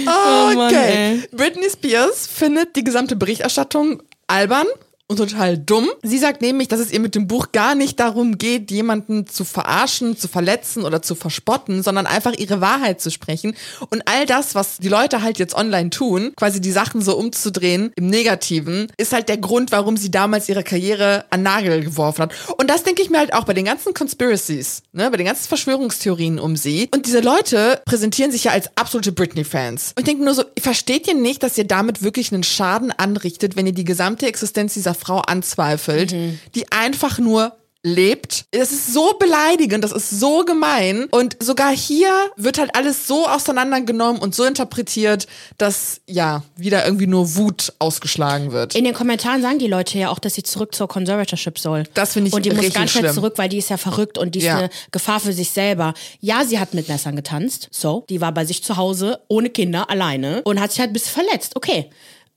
[0.07, 1.21] Oh Mann, Okay.
[1.23, 1.29] ey.
[1.37, 4.67] Britney Spears findet die gesamte Berichterstattung albern
[5.09, 5.88] und total dumm.
[6.03, 9.45] Sie sagt nämlich, dass es ihr mit dem Buch gar nicht darum geht, jemanden zu
[9.45, 13.57] verarschen, zu verletzen oder zu verspotten, sondern einfach ihre Wahrheit zu sprechen.
[13.88, 17.91] Und all das, was die Leute halt jetzt online tun, quasi die Sachen so umzudrehen
[17.97, 22.35] im Negativen, ist halt der Grund, warum sie damals ihre Karriere an Nagel geworfen hat.
[22.59, 25.49] Und das denke ich mir halt auch bei den ganzen Conspiracies, ne, bei den ganzen
[25.49, 26.88] Verschwörungstheorien um sie.
[26.93, 29.95] Und diese Leute präsentieren sich ja als absolute Britney-Fans.
[29.97, 33.57] Und ich denke nur so, versteht ihr nicht, dass ihr damit wirklich einen Schaden anrichtet,
[33.57, 36.14] wenn ihr die gesamte Existenz dieser Frau anzweifelt,
[36.55, 37.53] die einfach nur
[37.85, 38.46] lebt.
[38.51, 41.05] Das ist so beleidigend, das ist so gemein.
[41.12, 47.07] Und sogar hier wird halt alles so auseinandergenommen und so interpretiert, dass ja wieder irgendwie
[47.07, 48.75] nur Wut ausgeschlagen wird.
[48.75, 51.85] In den Kommentaren sagen die Leute ja auch, dass sie zurück zur Conservatorship soll.
[51.94, 54.35] Das finde ich Und die muss ganz schnell zurück, weil die ist ja verrückt und
[54.35, 54.59] die ist Ja.
[54.59, 55.94] eine Gefahr für sich selber.
[56.20, 57.68] Ja, sie hat mit Messern getanzt.
[57.70, 60.94] So, die war bei sich zu Hause, ohne Kinder, alleine und hat sich halt ein
[60.94, 61.55] bisschen verletzt.
[61.55, 61.90] Okay.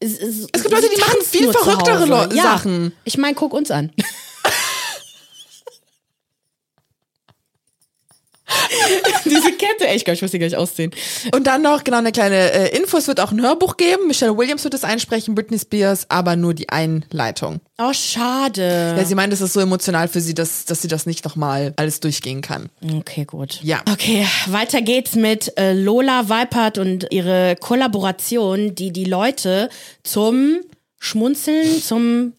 [0.03, 2.43] Es, es, Es gibt Leute, die machen viel verrücktere Lo- ja.
[2.43, 2.91] Sachen.
[3.05, 3.91] Ich meine, guck uns an.
[9.25, 10.91] Diese Kette, ey, ich glaube, ich muss die gleich ausziehen.
[11.33, 14.07] Und dann noch genau eine kleine äh, Info, es wird auch ein Hörbuch geben.
[14.07, 17.61] Michelle Williams wird es einsprechen, Britney Spears, aber nur die Einleitung.
[17.77, 18.95] Oh, schade.
[18.97, 21.73] Ja, sie meint, es ist so emotional für sie, dass, dass sie das nicht nochmal
[21.77, 22.69] alles durchgehen kann.
[22.97, 23.59] Okay, gut.
[23.63, 23.81] Ja.
[23.91, 29.69] Okay, weiter geht's mit äh, Lola Weipert und ihre Kollaboration, die die Leute
[30.03, 30.59] zum
[30.99, 32.33] Schmunzeln, zum,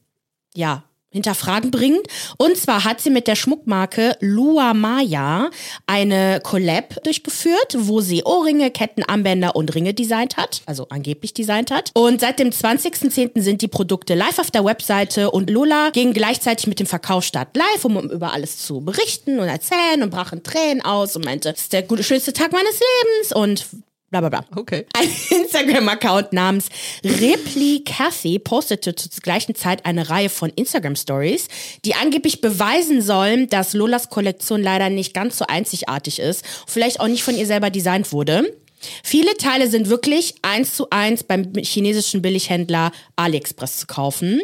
[0.54, 2.06] ja, Hinterfragen bringt.
[2.38, 5.50] Und zwar hat sie mit der Schmuckmarke Lua Maya
[5.86, 11.70] eine Collab durchgeführt, wo sie Ohrringe, Ketten, Armbänder und Ringe designt hat, also angeblich designt
[11.70, 11.90] hat.
[11.94, 13.40] Und seit dem 20.10.
[13.40, 17.84] sind die Produkte live auf der Webseite und Lola ging gleichzeitig mit dem Verkaufsstart live,
[17.84, 21.62] um über alles zu berichten und erzählen und brach in Tränen aus und meinte, das
[21.62, 23.66] ist der schönste Tag meines Lebens und
[24.12, 24.44] bla bla bla.
[24.54, 24.86] Okay.
[24.92, 25.08] Ein
[25.42, 26.68] Instagram-Account namens
[27.02, 31.48] Repli Cathy postete zur gleichen Zeit eine Reihe von Instagram-Stories,
[31.84, 37.08] die angeblich beweisen sollen, dass Lolas Kollektion leider nicht ganz so einzigartig ist, vielleicht auch
[37.08, 38.54] nicht von ihr selber designt wurde.
[39.02, 44.40] Viele Teile sind wirklich eins zu eins beim chinesischen Billighändler AliExpress zu kaufen.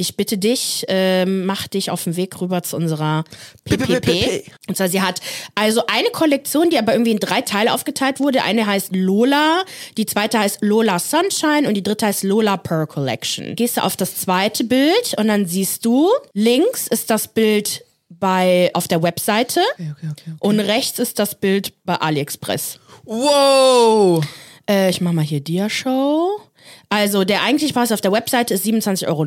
[0.00, 3.24] Ich bitte dich, ähm, mach dich auf den Weg rüber zu unserer
[3.64, 4.44] PPP.
[4.68, 5.20] Und zwar, sie hat
[5.56, 8.44] also eine Kollektion, die aber irgendwie in drei Teile aufgeteilt wurde.
[8.44, 9.64] Eine heißt Lola,
[9.96, 13.56] die zweite heißt Lola Sunshine und die dritte heißt Lola Pearl Collection.
[13.56, 18.70] Gehst du auf das zweite Bild und dann siehst du, links ist das Bild bei,
[18.74, 20.32] auf der Webseite Okay, okay, okay.
[20.38, 22.78] und rechts ist das Bild bei AliExpress.
[23.04, 24.24] Wow!
[24.70, 26.40] Äh, ich mach mal hier Dia-Show.
[26.90, 29.22] Also der eigentliche Preis auf der Webseite ist 27,90 Euro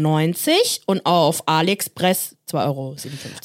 [0.87, 2.95] und auf AliExpress 2,57 Euro.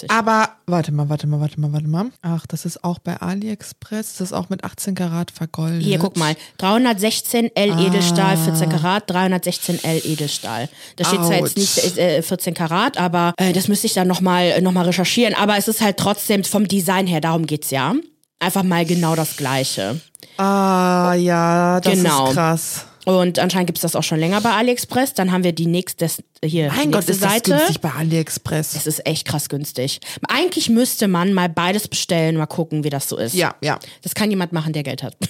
[0.08, 2.06] Aber warte mal, warte mal, warte mal, warte mal.
[2.22, 4.14] Ach, das ist auch bei AliExpress.
[4.16, 5.82] Das ist auch mit 18 Karat vergoldet.
[5.82, 6.34] Hier, guck mal.
[6.58, 7.80] 316 L Ah.
[7.86, 10.68] Edelstahl, 14 Karat, 316 L Edelstahl.
[10.96, 14.60] Da steht zwar jetzt nicht äh, 14 Karat, aber äh, das müsste ich dann nochmal
[14.62, 15.34] noch mal recherchieren.
[15.34, 17.94] Aber es ist halt trotzdem vom Design her, darum geht's ja.
[18.38, 20.00] Einfach mal genau das Gleiche.
[20.36, 22.28] Ah, ja, das Genau.
[22.28, 22.86] ist krass.
[23.06, 25.14] Und anscheinend gibt es das auch schon länger bei AliExpress.
[25.14, 26.08] Dann haben wir die nächste,
[26.44, 27.52] hier, Mein Gott, ist das Seite.
[27.52, 28.74] günstig bei AliExpress.
[28.74, 30.00] Es ist echt krass günstig.
[30.28, 33.34] Eigentlich müsste man mal beides bestellen, mal gucken, wie das so ist.
[33.34, 35.16] Ja, ja, Das kann jemand machen, der Geld hat.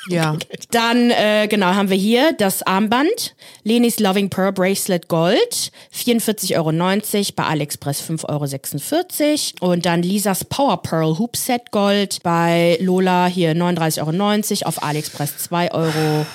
[0.08, 0.36] ja.
[0.70, 3.34] Dann, äh, genau, haben wir hier das Armband.
[3.64, 5.70] Lenis Loving Pearl Bracelet Gold.
[5.94, 7.32] 44,90 Euro.
[7.36, 9.72] Bei AliExpress 5,46 Euro.
[9.72, 12.18] Und dann Lisas Power Pearl Hoop Set Gold.
[12.22, 14.68] Bei Lola hier 39,90 Euro.
[14.68, 16.26] Auf AliExpress 2,96 Euro.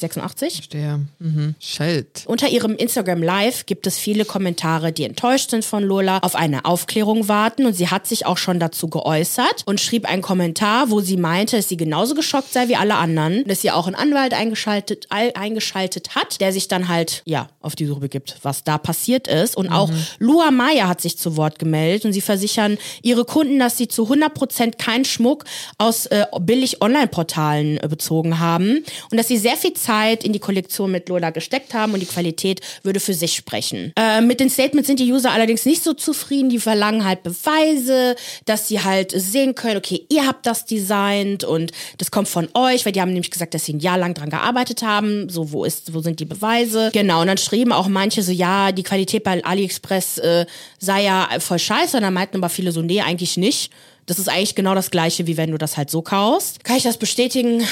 [0.00, 0.54] 86?
[0.54, 1.00] Verstehe.
[1.18, 1.54] Mhm.
[1.60, 2.24] Shit.
[2.26, 6.64] Unter ihrem Instagram Live gibt es viele Kommentare, die enttäuscht sind von Lola, auf eine
[6.64, 11.00] Aufklärung warten und sie hat sich auch schon dazu geäußert und schrieb einen Kommentar, wo
[11.00, 14.34] sie meinte, dass sie genauso geschockt sei wie alle anderen, dass sie auch einen Anwalt
[14.34, 18.78] eingeschaltet, all- eingeschaltet hat, der sich dann halt, ja, auf die Suche begibt, was da
[18.78, 19.56] passiert ist.
[19.56, 23.76] Und auch Lua Maya hat sich zu Wort gemeldet und sie versichern ihre Kunden, dass
[23.76, 25.44] sie zu 100% keinen Schmuck
[25.78, 30.38] aus äh, billig Online-Portalen äh, bezogen haben und dass sie sehr viel Zeit in die
[30.38, 33.92] Kollektion mit Lola gesteckt haben und die Qualität würde für sich sprechen.
[33.96, 36.48] Äh, mit den Statements sind die User allerdings nicht so zufrieden.
[36.48, 38.16] Die verlangen halt Beweise,
[38.46, 42.69] dass sie halt sehen können, okay, ihr habt das designt und das kommt von euch,
[42.84, 45.28] weil die haben nämlich gesagt, dass sie ein Jahr lang dran gearbeitet haben.
[45.28, 46.90] So, wo ist, wo sind die Beweise?
[46.92, 50.46] Genau, und dann schrieben auch manche so, ja, die Qualität bei AliExpress äh,
[50.78, 51.96] sei ja voll scheiße.
[51.96, 53.72] Und dann meinten aber viele so, nee, eigentlich nicht.
[54.06, 56.64] Das ist eigentlich genau das gleiche, wie wenn du das halt so kaufst.
[56.64, 57.62] Kann ich das bestätigen?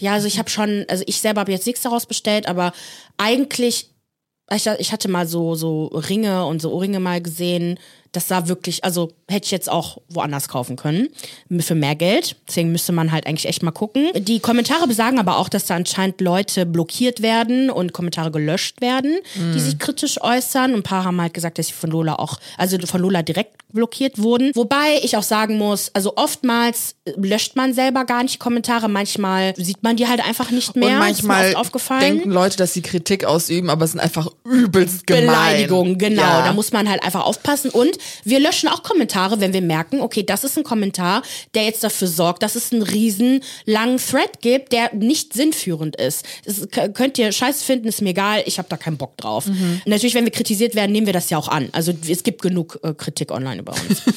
[0.00, 2.72] Ja, also ich habe schon, also ich selber habe jetzt nichts daraus bestellt, aber
[3.16, 3.90] eigentlich,
[4.52, 7.78] ich, ich hatte mal so, so Ringe und so Ohrringe mal gesehen.
[8.12, 11.08] Das sah wirklich, also hätte ich jetzt auch woanders kaufen können.
[11.60, 12.36] Für mehr Geld.
[12.48, 14.08] Deswegen müsste man halt eigentlich echt mal gucken.
[14.14, 19.18] Die Kommentare besagen aber auch, dass da anscheinend Leute blockiert werden und Kommentare gelöscht werden,
[19.54, 20.74] die sich kritisch äußern.
[20.74, 24.18] Ein paar haben halt gesagt, dass sie von Lola auch, also von Lola direkt blockiert
[24.18, 24.52] wurden.
[24.54, 28.88] Wobei ich auch sagen muss, also oftmals löscht man selber gar nicht Kommentare.
[28.88, 30.88] Manchmal sieht man die halt einfach nicht mehr.
[30.88, 32.00] Und manchmal ist mir oft aufgefallen.
[32.00, 35.26] denken Leute, dass sie Kritik ausüben, aber es sind einfach übelst gemein.
[35.26, 36.22] Beleidigung, genau.
[36.22, 36.46] Ja.
[36.46, 37.70] Da muss man halt einfach aufpassen.
[37.70, 41.22] Und wir löschen auch Kommentare, wenn wir merken, okay, das ist ein Kommentar,
[41.54, 46.24] der jetzt dafür sorgt, dass es einen riesen langen Thread gibt, der nicht sinnführend ist.
[46.44, 49.46] Das könnt ihr scheiße finden, ist mir egal, ich habe da keinen Bock drauf.
[49.46, 49.82] Mhm.
[49.86, 51.68] Natürlich, wenn wir kritisiert werden, nehmen wir das ja auch an.
[51.72, 54.02] Also es gibt genug äh, Kritik online über uns.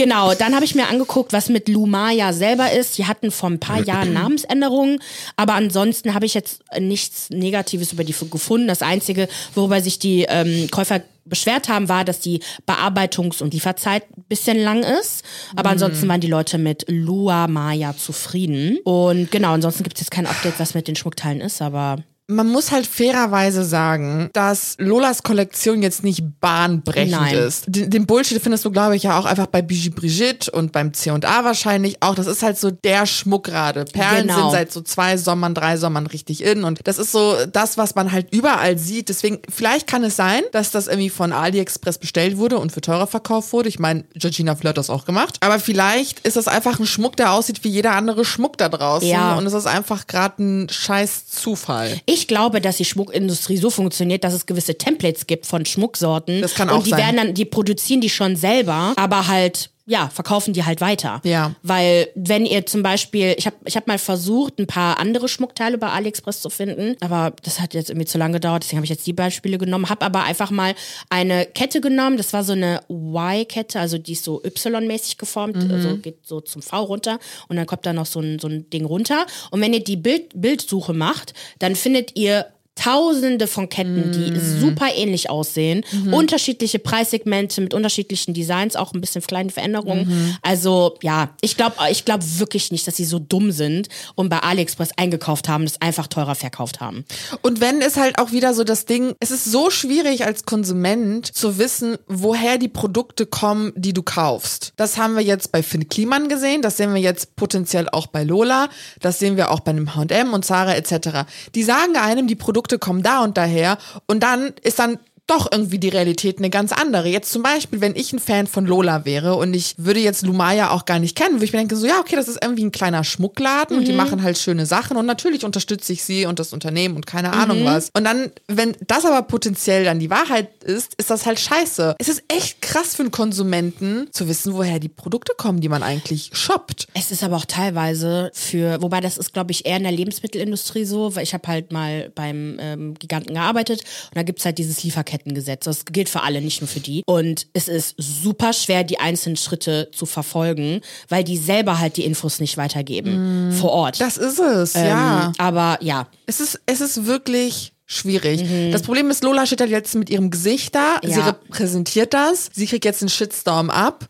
[0.00, 2.94] Genau, dann habe ich mir angeguckt, was mit Lumaya selber ist.
[2.94, 4.98] Sie hatten vor ein paar Jahren Namensänderungen,
[5.36, 8.66] aber ansonsten habe ich jetzt nichts Negatives über die gefunden.
[8.66, 14.04] Das Einzige, worüber sich die ähm, Käufer beschwert haben, war, dass die Bearbeitungs- und Lieferzeit
[14.16, 15.24] ein bisschen lang ist.
[15.56, 18.78] Aber ansonsten waren die Leute mit Lua Maya zufrieden.
[18.84, 21.98] Und genau, ansonsten gibt es jetzt kein Update, was mit den Schmuckteilen ist, aber
[22.30, 27.34] Man muss halt fairerweise sagen, dass Lolas Kollektion jetzt nicht bahnbrechend Nein.
[27.34, 27.64] ist.
[27.66, 30.92] Den, den Bullshit findest du, glaube ich, ja auch einfach bei Bijou Brigitte und beim
[30.94, 32.14] C&A wahrscheinlich auch.
[32.14, 33.84] Das ist halt so der Schmuck gerade.
[33.84, 34.42] Perlen Genau.
[34.42, 37.94] sind seit so zwei Sommern, drei Sommern richtig in und das ist so das, was
[37.94, 39.08] man halt überall sieht.
[39.08, 43.06] Deswegen, vielleicht kann es sein, dass das irgendwie von AliExpress bestellt wurde und für teurer
[43.06, 43.68] verkauft wurde.
[43.68, 45.36] Ich meine, Georgina Flirt hat das auch gemacht.
[45.40, 49.08] Aber vielleicht ist das einfach ein Schmuck, der aussieht wie jeder andere Schmuck da draußen.
[49.08, 49.34] Ja.
[49.36, 52.00] Und es ist einfach gerade ein scheiß Zufall.
[52.06, 56.40] Ich glaube, dass die Schmuckindustrie so funktioniert, dass es gewisse Templates gibt von Schmucksorten.
[56.40, 56.98] Das kann und auch die sein.
[56.98, 61.20] werden dann, die produzieren die schon selber, aber halt ja, verkaufen die halt weiter.
[61.24, 61.52] Ja.
[61.64, 65.78] Weil wenn ihr zum Beispiel, ich habe ich hab mal versucht, ein paar andere Schmuckteile
[65.78, 68.90] bei AliExpress zu finden, aber das hat jetzt irgendwie zu lange gedauert, deswegen habe ich
[68.90, 70.76] jetzt die Beispiele genommen, habe aber einfach mal
[71.08, 75.96] eine Kette genommen, das war so eine Y-Kette, also die ist so Y-mäßig geformt, also
[75.96, 78.84] geht so zum V runter und dann kommt da noch so ein, so ein Ding
[78.84, 79.26] runter.
[79.50, 82.46] Und wenn ihr die Bild, Bildsuche macht, dann findet ihr
[82.82, 89.20] Tausende von Ketten, die super ähnlich aussehen, unterschiedliche Preissegmente mit unterschiedlichen Designs, auch ein bisschen
[89.22, 90.38] kleine Veränderungen.
[90.42, 94.38] Also ja, ich glaube ich glaub wirklich nicht, dass sie so dumm sind und bei
[94.38, 97.04] AliExpress eingekauft haben, das einfach teurer verkauft haben.
[97.42, 101.26] Und wenn ist halt auch wieder so das Ding, es ist so schwierig als Konsument
[101.26, 104.72] zu wissen, woher die Produkte kommen, die du kaufst.
[104.76, 108.24] Das haben wir jetzt bei Finn Kliman gesehen, das sehen wir jetzt potenziell auch bei
[108.24, 108.68] Lola,
[109.00, 111.26] das sehen wir auch bei einem H&M und Zara etc.
[111.54, 113.78] Die sagen einem, die Produkte kommen da und daher.
[114.06, 117.08] Und dann ist dann doch irgendwie die Realität eine ganz andere.
[117.08, 120.70] Jetzt zum Beispiel, wenn ich ein Fan von Lola wäre und ich würde jetzt Lumaya
[120.70, 122.72] auch gar nicht kennen, würde ich mir denken, so ja, okay, das ist irgendwie ein
[122.72, 126.52] kleiner Schmuckladen und die machen halt schöne Sachen und natürlich unterstütze ich sie und das
[126.52, 127.90] Unternehmen und keine Ahnung was.
[127.94, 131.94] Und dann, wenn das aber potenziell dann die Wahrheit ist, ist das halt scheiße.
[131.98, 135.82] Es ist echt krass für einen Konsumenten zu wissen, woher die Produkte kommen, die man
[135.82, 136.88] eigentlich shoppt.
[136.94, 140.84] Es ist aber auch teilweise für, wobei das ist, glaube ich, eher in der Lebensmittelindustrie
[140.84, 144.82] so, weil ich habe halt mal beim ähm, Giganten gearbeitet und da gibt's halt dieses
[144.82, 145.64] Lieferketten Lieferkettengesetz.
[145.64, 147.02] Das gilt für alle, nicht nur für die.
[147.06, 152.04] Und es ist super schwer, die einzelnen Schritte zu verfolgen, weil die selber halt die
[152.04, 154.00] Infos nicht weitergeben mm, vor Ort.
[154.00, 155.32] Das ist es, ähm, ja.
[155.38, 156.08] Aber ja.
[156.26, 158.42] Es ist, es ist wirklich schwierig.
[158.42, 158.72] Mhm.
[158.72, 161.00] Das Problem ist, Lola steht halt jetzt mit ihrem Gesicht da.
[161.02, 161.10] Ja.
[161.10, 162.50] Sie repräsentiert das.
[162.52, 164.08] Sie kriegt jetzt einen Shitstorm ab.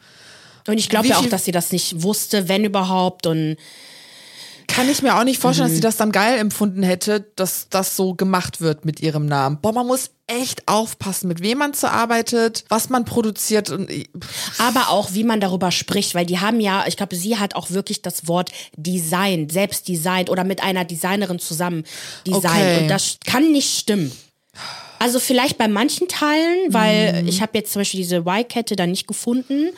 [0.66, 3.27] Und ich glaube ja auch, dass sie das nicht wusste, wenn überhaupt.
[3.27, 3.57] Und
[4.74, 5.72] kann ich mir auch nicht vorstellen, mhm.
[5.72, 9.59] dass sie das dann geil empfunden hätte, dass das so gemacht wird mit ihrem Namen.
[9.61, 13.90] Boah, man muss echt aufpassen, mit wem man so arbeitet, was man produziert und
[14.59, 17.70] aber auch wie man darüber spricht, weil die haben ja, ich glaube, sie hat auch
[17.70, 21.85] wirklich das Wort Design, selbst designt oder mit einer Designerin zusammen
[22.26, 22.83] designt okay.
[22.83, 24.12] und das kann nicht stimmen.
[25.00, 27.28] Also vielleicht bei manchen Teilen, weil mhm.
[27.28, 29.70] ich habe jetzt zum Beispiel diese Y-Kette da nicht gefunden,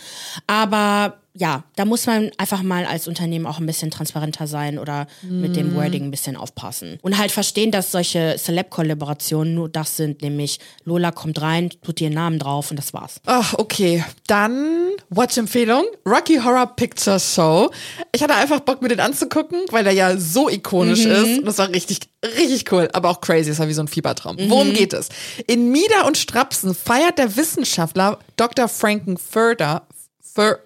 [0.47, 5.07] aber ja, da muss man einfach mal als Unternehmen auch ein bisschen transparenter sein oder
[5.23, 5.41] mm.
[5.41, 5.77] mit dem mhm.
[5.77, 6.99] Wording ein bisschen aufpassen.
[7.01, 12.13] Und halt verstehen, dass solche Celeb-Kollaborationen nur das sind, nämlich Lola kommt rein, tut ihren
[12.13, 13.21] Namen drauf und das war's.
[13.25, 14.05] Ach, okay.
[14.27, 17.71] Dann Watch-Empfehlung, Rocky Horror Picture Show.
[18.15, 21.13] Ich hatte einfach Bock, mir den anzugucken, weil der ja so ikonisch mhm.
[21.13, 21.39] ist.
[21.39, 23.49] Und das war richtig, richtig cool, aber auch crazy.
[23.49, 24.37] Das war wie so ein Fiebertraum.
[24.37, 24.51] Mhm.
[24.51, 25.09] Worum geht es?
[25.47, 28.69] In Mieder und Strapsen feiert der Wissenschaftler Dr.
[28.69, 29.87] Frankenfurter
[30.35, 30.59] Fur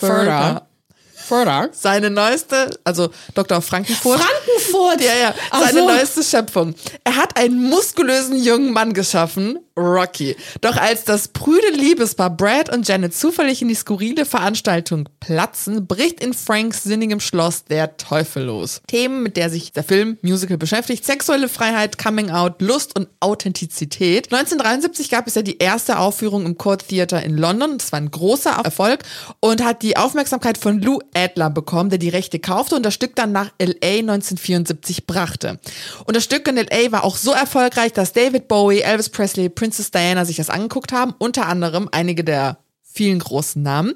[0.00, 0.66] Further.
[1.14, 1.68] Further.
[1.72, 3.62] Seine neueste, also Dr.
[3.62, 4.20] Frankenfurt.
[4.20, 5.00] Frankenfurt!
[5.00, 5.34] Ja, ja.
[5.52, 5.86] Seine so.
[5.86, 6.74] neueste Schöpfung.
[7.04, 10.36] Er hat einen muskulösen jungen Mann geschaffen, Rocky.
[10.60, 16.22] Doch als das prüde Liebespaar Brad und Janet zufällig in die skurrile Veranstaltung platzen, bricht
[16.22, 18.82] in Franks sinnigem Schloss der Teufel los.
[18.86, 24.32] Themen, mit der sich der Film Musical beschäftigt, sexuelle Freiheit, Coming Out, Lust und Authentizität.
[24.32, 27.78] 1973 gab es ja die erste Aufführung im Court Theater in London.
[27.78, 29.00] Das war ein großer Erfolg
[29.40, 33.16] und hat die Aufmerksamkeit von Lou Adler bekommen, der die Rechte kaufte und das Stück
[33.16, 35.58] dann nach LA 1974 brachte.
[36.04, 39.92] Und das Stück in LA war auch so erfolgreich, dass David Bowie, Elvis Presley, Princess
[39.92, 43.94] Diana sich das angeguckt haben, unter anderem einige der vielen großen Namen.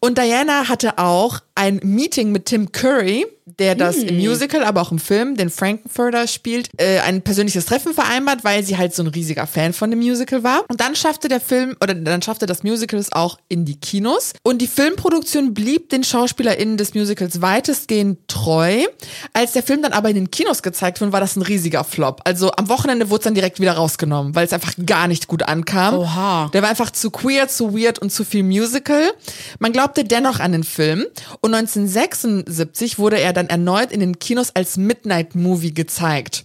[0.00, 4.08] Und Diana hatte auch ein Meeting mit Tim Curry, der das hm.
[4.08, 8.64] im Musical, aber auch im Film, den Frankenfurter spielt, äh, ein persönliches Treffen vereinbart, weil
[8.64, 10.64] sie halt so ein riesiger Fan von dem Musical war.
[10.68, 14.32] Und dann schaffte der Film, oder dann schaffte das Musical es auch in die Kinos.
[14.42, 18.84] Und die Filmproduktion blieb den SchauspielerInnen des Musicals weitestgehend treu.
[19.34, 22.22] Als der Film dann aber in den Kinos gezeigt wurde, war das ein riesiger Flop.
[22.24, 25.42] Also am Wochenende wurde es dann direkt wieder rausgenommen, weil es einfach gar nicht gut
[25.42, 25.94] ankam.
[25.94, 26.50] Oha.
[26.54, 29.02] Der war einfach zu queer, zu weird und zu viel Musical.
[29.58, 31.04] Man glaubte dennoch an den Film.
[31.42, 36.44] Und 1976 wurde er dann erneut in den Kinos als Midnight Movie gezeigt.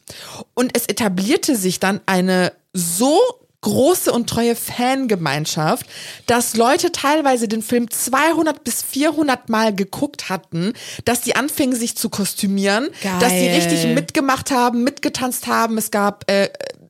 [0.53, 3.19] Und es etablierte sich dann eine so
[3.61, 5.85] große und treue Fangemeinschaft,
[6.25, 10.73] dass Leute teilweise den Film 200 bis 400 Mal geguckt hatten,
[11.03, 13.19] dass die anfingen sich zu kostümieren, Geil.
[13.19, 15.77] dass die richtig mitgemacht haben, mitgetanzt haben.
[15.77, 16.49] Es gab äh,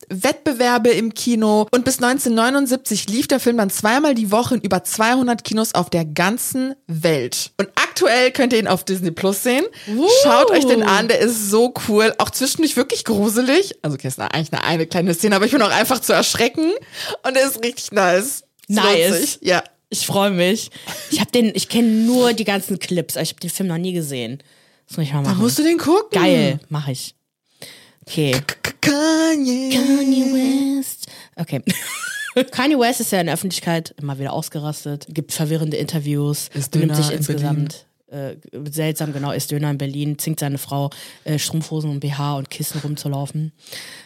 [0.09, 4.83] Wettbewerbe im Kino und bis 1979 lief der Film dann zweimal die Woche in über
[4.83, 7.51] 200 Kinos auf der ganzen Welt.
[7.57, 9.65] Und aktuell könnt ihr ihn auf Disney Plus sehen.
[9.87, 10.07] Uh.
[10.23, 12.13] Schaut euch den an, der ist so cool.
[12.17, 13.75] Auch zwischendurch wirklich gruselig.
[13.81, 16.71] Also okay, ist eigentlich eine, eine kleine Szene, aber ich bin auch einfach zu erschrecken
[17.23, 18.43] und der ist richtig nice.
[18.67, 19.39] Nice.
[19.41, 19.63] Ja.
[19.91, 20.69] Ich freue mich.
[21.09, 23.93] Ich habe den, ich kenne nur die ganzen Clips, ich habe den Film noch nie
[23.93, 24.37] gesehen.
[24.87, 25.35] Das muss ich mal machen.
[25.37, 26.21] Da musst du den gucken.
[26.21, 27.15] Geil, mache ich.
[28.01, 28.35] Okay.
[28.81, 29.71] Kanye.
[29.71, 31.07] Kanye West.
[31.35, 31.61] Okay.
[32.51, 36.95] Kanye West ist ja in der Öffentlichkeit immer wieder ausgerastet, gibt verwirrende Interviews, ist nimmt
[36.95, 38.35] sich insgesamt äh,
[38.69, 40.89] seltsam, genau, ist Döner in Berlin, zwingt seine Frau,
[41.25, 43.51] äh, Strumpfhosen und BH und Kissen rumzulaufen.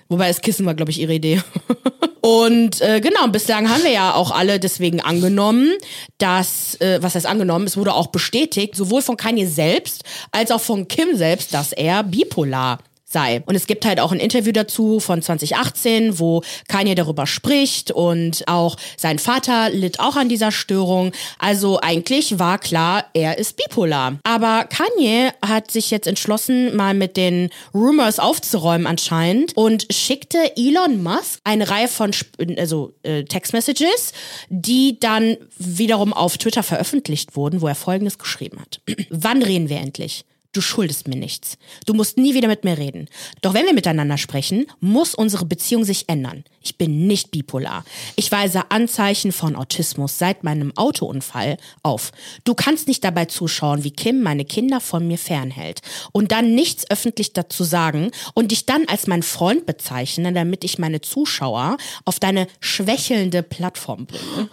[0.10, 1.41] Wobei das Kissen war, glaube ich, ihre Idee.
[2.21, 5.71] und äh, genau, bislang haben wir ja auch alle deswegen angenommen,
[6.17, 10.62] dass, äh, was heißt angenommen, es wurde auch bestätigt, sowohl von Kanye selbst als auch
[10.62, 12.79] von Kim selbst, dass er bipolar
[13.13, 13.41] sei.
[13.45, 18.43] Und es gibt halt auch ein Interview dazu von 2018, wo Kanye darüber spricht und
[18.47, 21.12] auch sein Vater litt auch an dieser Störung.
[21.39, 24.19] Also eigentlich war klar, er ist bipolar.
[24.23, 31.02] Aber Kanye hat sich jetzt entschlossen, mal mit den Rumors aufzuräumen anscheinend und schickte Elon
[31.02, 32.12] Musk eine Reihe von
[32.58, 34.13] also äh, Textmessages,
[34.49, 38.82] die dann wiederum auf Twitter veröffentlicht wurden, wo er folgendes geschrieben hat.
[39.10, 40.26] Wann reden wir endlich?
[40.54, 41.58] Du schuldest mir nichts.
[41.88, 43.10] Du musst nie wieder mit mir reden.
[43.42, 46.44] Doch wenn wir miteinander sprechen, muss unsere Beziehung sich ändern.
[46.62, 47.84] Ich bin nicht bipolar.
[48.16, 52.12] Ich weise Anzeichen von Autismus seit meinem Autounfall auf.
[52.44, 56.86] Du kannst nicht dabei zuschauen, wie Kim meine Kinder von mir fernhält und dann nichts
[56.88, 62.20] öffentlich dazu sagen und dich dann als mein Freund bezeichnen, damit ich meine Zuschauer auf
[62.20, 64.50] deine schwächelnde Plattform bringe.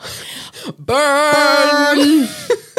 [0.78, 2.28] Burn!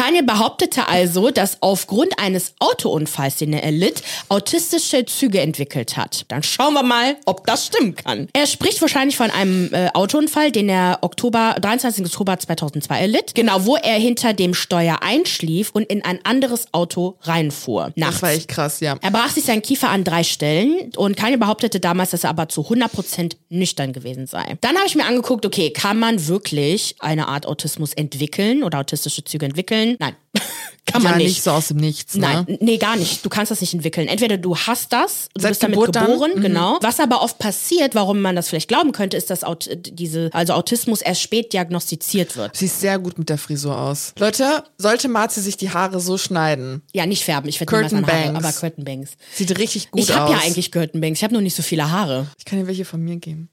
[0.00, 6.24] Kanye behauptete also, dass aufgrund eines Autounfalls, den er erlitt, autistische Züge entwickelt hat.
[6.28, 8.28] Dann schauen wir mal, ob das stimmen kann.
[8.32, 12.06] Er spricht wahrscheinlich von einem äh, Autounfall, den er Oktober, 23.
[12.06, 13.34] Oktober 2002 erlitt.
[13.34, 17.92] Genau, wo er hinter dem Steuer einschlief und in ein anderes Auto reinfuhr.
[17.94, 18.14] Nachts.
[18.14, 18.96] Das war echt krass, ja.
[19.02, 22.48] Er brach sich seinen Kiefer an drei Stellen und Kanye behauptete damals, dass er aber
[22.48, 24.56] zu 100% nüchtern gewesen sei.
[24.62, 29.24] Dann habe ich mir angeguckt, okay, kann man wirklich eine Art Autismus entwickeln oder autistische
[29.24, 29.89] Züge entwickeln?
[29.98, 30.16] Nein.
[30.86, 31.28] Kann man ja, nicht.
[31.28, 32.14] nicht so aus dem Nichts.
[32.14, 32.20] Ne?
[32.20, 33.24] Nein, nee, gar nicht.
[33.24, 34.08] Du kannst das nicht entwickeln.
[34.08, 36.40] Entweder du hast das, du Seit bist damit Geburt geboren, mhm.
[36.42, 36.78] genau.
[36.82, 40.54] Was aber oft passiert, warum man das vielleicht glauben könnte, ist, dass Aut diese, also
[40.54, 42.56] Autismus erst spät diagnostiziert wird.
[42.56, 44.14] Sieht sehr gut mit der Frisur aus.
[44.18, 46.82] Leute, sollte Marzi sich die Haare so schneiden?
[46.92, 47.48] Ja, nicht färben.
[47.48, 48.28] Ich werde Curtain Banks.
[48.28, 49.10] Haare, aber Curtain Banks.
[49.34, 50.10] Sieht richtig gut ich aus.
[50.10, 51.20] Ich habe ja eigentlich Curtain Banks.
[51.20, 52.26] Ich habe nur nicht so viele Haare.
[52.38, 53.48] Ich kann dir welche von mir geben.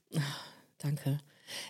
[0.80, 1.19] Danke.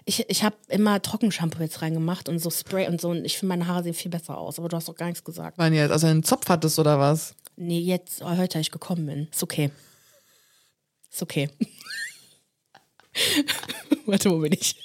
[0.10, 3.50] Ich, ich habe immer Trockenshampoo jetzt reingemacht und so Spray und so und ich finde,
[3.50, 4.58] meine Haare sehen viel besser aus.
[4.58, 5.58] Aber du hast doch gar nichts gesagt.
[5.58, 5.91] Wann jetzt?
[5.91, 7.36] Also einen Zopf hattest oder was?
[7.58, 9.28] Nee, jetzt, oh, heute, als ich gekommen bin.
[9.30, 9.70] Ist okay.
[11.12, 11.50] Ist okay.
[14.06, 14.76] Warte, wo bin ich?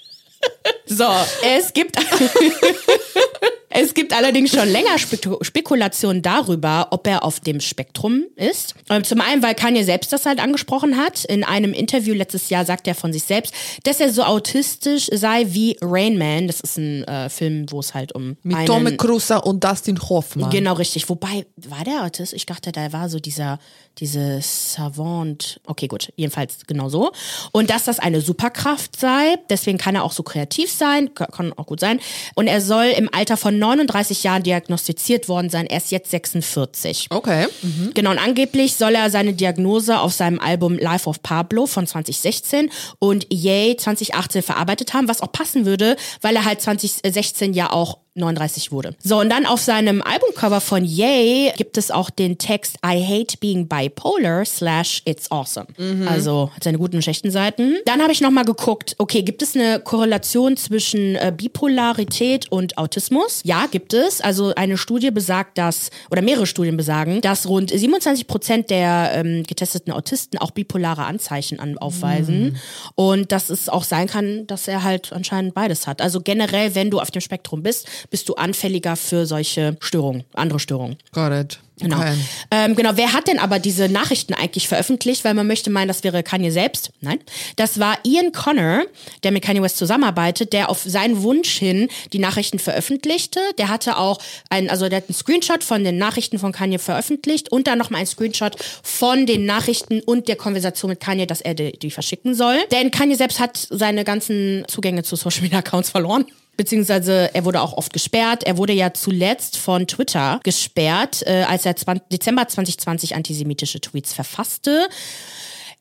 [0.86, 1.08] so,
[1.44, 1.96] es gibt.
[3.74, 8.74] Es gibt allerdings schon länger Spekulationen darüber, ob er auf dem Spektrum ist.
[8.90, 11.24] Ähm, zum einen, weil Kanye selbst das halt angesprochen hat.
[11.24, 13.54] In einem Interview letztes Jahr sagt er von sich selbst,
[13.84, 16.46] dass er so autistisch sei wie Rain Man.
[16.46, 18.36] Das ist ein äh, Film, wo es halt um.
[18.42, 20.50] Mit Tommy Cruiser und Dustin Hoffmann.
[20.50, 21.08] Genau, richtig.
[21.08, 22.32] Wobei, war der Autist?
[22.32, 23.58] Ich dachte, der war so dieser,
[23.98, 25.60] diese Savant.
[25.66, 26.12] Okay, gut.
[26.16, 27.12] Jedenfalls genau so.
[27.52, 29.36] Und dass das eine Superkraft sei.
[29.48, 31.14] Deswegen kann er auch so kreativ sein.
[31.14, 32.00] Kann auch gut sein.
[32.34, 35.66] Und er soll im Alter von 39 Jahren diagnostiziert worden sein.
[35.66, 37.06] Er ist jetzt 46.
[37.10, 37.46] Okay.
[37.62, 37.92] Mhm.
[37.94, 42.70] Genau, und angeblich soll er seine Diagnose auf seinem Album Life of Pablo von 2016
[42.98, 47.98] und Yay 2018 verarbeitet haben, was auch passen würde, weil er halt 2016 ja auch
[48.14, 48.94] 39 wurde.
[49.02, 53.38] So, und dann auf seinem Albumcover von Yay gibt es auch den Text I hate
[53.38, 55.66] being bipolar slash it's awesome.
[55.78, 56.06] Mhm.
[56.06, 57.76] Also hat seine guten und schlechten Seiten.
[57.86, 63.40] Dann habe ich nochmal geguckt, okay, gibt es eine Korrelation zwischen äh, Bipolarität und Autismus?
[63.44, 64.20] Ja, gibt es.
[64.20, 69.42] Also eine Studie besagt, dass, oder mehrere Studien besagen, dass rund 27 Prozent der ähm,
[69.44, 72.44] getesteten Autisten auch bipolare Anzeichen an, aufweisen.
[72.44, 72.56] Mhm.
[72.94, 76.02] Und dass es auch sein kann, dass er halt anscheinend beides hat.
[76.02, 80.58] Also generell, wenn du auf dem Spektrum bist, bist du anfälliger für solche Störungen, andere
[80.58, 80.96] Störungen.
[81.12, 81.58] Got it.
[81.82, 81.98] Genau.
[81.98, 82.14] Okay.
[82.50, 82.92] Ähm, genau.
[82.94, 85.24] Wer hat denn aber diese Nachrichten eigentlich veröffentlicht?
[85.24, 86.92] Weil man möchte meinen, das wäre Kanye selbst.
[87.00, 87.18] Nein.
[87.56, 88.84] Das war Ian Connor,
[89.22, 93.40] der mit Kanye West zusammenarbeitet, der auf seinen Wunsch hin die Nachrichten veröffentlichte.
[93.58, 97.50] Der hatte auch einen, also der hat einen Screenshot von den Nachrichten von Kanye veröffentlicht
[97.50, 101.54] und dann nochmal einen Screenshot von den Nachrichten und der Konversation mit Kanye, dass er
[101.54, 102.58] die, die verschicken soll.
[102.70, 107.60] Denn Kanye selbst hat seine ganzen Zugänge zu Social Media Accounts verloren beziehungsweise er wurde
[107.60, 108.44] auch oft gesperrt.
[108.44, 114.12] Er wurde ja zuletzt von Twitter gesperrt, äh, als er 20, Dezember 2020 antisemitische Tweets
[114.12, 114.88] verfasste.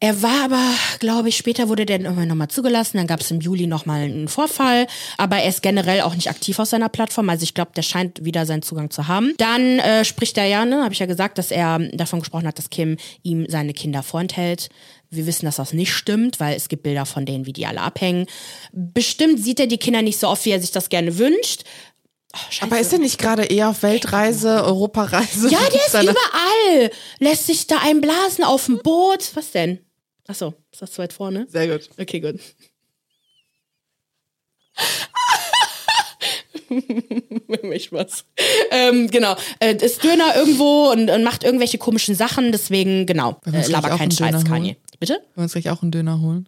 [0.04, 2.98] Er war aber, glaube ich, später wurde der irgendwann nochmal zugelassen.
[2.98, 4.88] Dann gab es im Juli nochmal einen Vorfall.
[5.20, 7.30] Aber er ist generell auch nicht aktiv auf seiner Plattform.
[7.30, 9.36] Also ich glaube, der scheint wieder seinen Zugang zu haben.
[9.38, 12.58] Dann äh, spricht er ja, ne, habe ich ja gesagt, dass er davon gesprochen hat,
[12.58, 14.70] dass Kim ihm seine Kinder vorenthält.
[15.12, 17.82] Wir wissen, dass das nicht stimmt, weil es gibt Bilder von denen, wie die alle
[17.82, 18.28] abhängen.
[18.72, 21.64] Bestimmt sieht er die Kinder nicht so oft, wie er sich das gerne wünscht.
[22.34, 25.50] Oh, Aber ist er nicht gerade eher auf Weltreise, Europareise?
[25.50, 26.92] Ja, der ist überall.
[27.20, 29.32] Lässt sich da einblasen auf dem Boot.
[29.34, 29.80] Was denn?
[30.28, 31.46] Achso, ist das zu weit vorne?
[31.50, 31.90] Sehr gut.
[32.00, 32.40] Okay, gut.
[37.64, 38.26] Mich was.
[38.72, 39.36] Ähm, genau.
[39.60, 43.40] Äh, ist Döner irgendwo und, und, macht irgendwelche komischen Sachen, deswegen, genau.
[43.46, 44.78] Äh, laber keinen Scheiß, Kanye.
[45.00, 45.14] Bitte?
[45.14, 46.48] Wollen wir uns gleich auch einen Döner holen?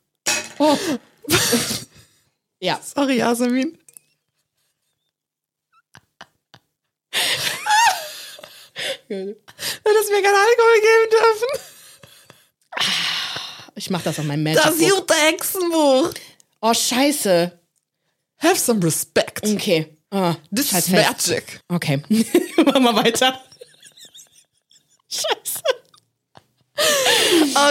[0.59, 0.77] Oh.
[2.59, 2.79] ja.
[2.81, 3.77] Sorry, Yasemin.
[9.09, 11.47] Dass wir keinen Alkohol geben dürfen.
[13.75, 16.12] Ich mach das auf meinem Magic Das Jute Hexenbuch.
[16.62, 17.59] Oh, scheiße.
[18.38, 19.45] Have some respect.
[19.45, 19.97] Okay.
[20.15, 21.60] Oh, This is magic.
[21.69, 21.97] Okay.
[22.65, 23.39] Machen wir weiter.
[25.10, 25.62] Scheiße.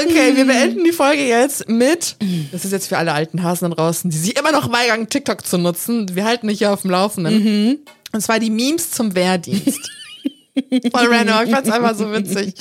[0.04, 2.16] Okay, wir beenden die Folge jetzt mit,
[2.50, 5.46] das ist jetzt für alle alten Hasen da draußen, die sich immer noch weigern, TikTok
[5.46, 6.14] zu nutzen.
[6.14, 7.44] Wir halten dich hier auf dem Laufenden.
[7.44, 7.78] Mhm.
[8.12, 9.90] Und zwar die Memes zum Wehrdienst.
[10.54, 12.54] Voll random, ich fand's einfach so witzig.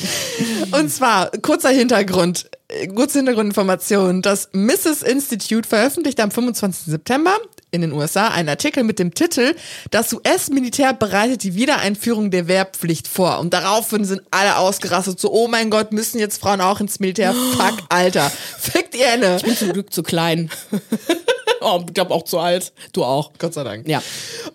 [0.72, 2.50] Und zwar, kurzer Hintergrund,
[2.96, 4.22] kurze Hintergrundinformation.
[4.22, 5.04] Das Mrs.
[5.04, 6.86] Institute veröffentlicht am 25.
[6.86, 7.38] September
[7.72, 9.56] in den USA einen Artikel mit dem Titel
[9.90, 13.40] Das US-Militär bereitet die Wiedereinführung der Wehrpflicht vor.
[13.40, 17.34] Und daraufhin sind alle ausgerastet, so, oh mein Gott, müssen jetzt Frauen auch ins Militär?
[17.58, 18.30] Fuck, Alter.
[18.60, 19.38] Fickt ihr ne?
[19.38, 20.50] Ich bin zum Glück zu klein.
[21.62, 22.74] oh, ich glaube auch zu alt.
[22.94, 23.32] Du auch.
[23.38, 23.88] Gott sei Dank.
[23.88, 24.04] Ja.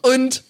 [0.02, 0.44] Und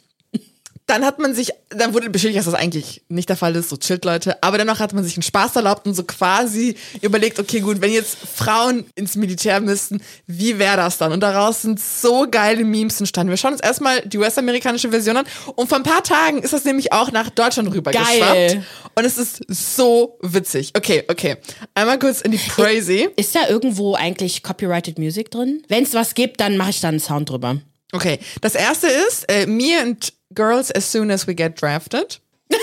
[0.86, 3.76] dann hat man sich, dann wurde beschuldigt, dass das eigentlich nicht der Fall ist, so
[3.76, 7.60] chillt Leute, aber dennoch hat man sich einen Spaß erlaubt und so quasi überlegt, okay,
[7.60, 11.10] gut, wenn jetzt Frauen ins Militär müssten, wie wäre das dann?
[11.10, 13.30] Und daraus sind so geile Memes entstanden.
[13.30, 15.26] Wir schauen uns erstmal die US-amerikanische Version an
[15.56, 18.58] und vor ein paar Tagen ist das nämlich auch nach Deutschland rübergeschwappt.
[18.94, 20.72] Und es ist so witzig.
[20.76, 21.36] Okay, okay.
[21.74, 23.08] Einmal kurz in die Crazy.
[23.16, 25.62] Ist da irgendwo eigentlich Copyrighted Music drin?
[25.68, 27.56] Wenn es was gibt, dann mache ich da einen Sound drüber.
[27.92, 32.18] Okay, das erste ist äh, Me and Girls as soon as we get drafted.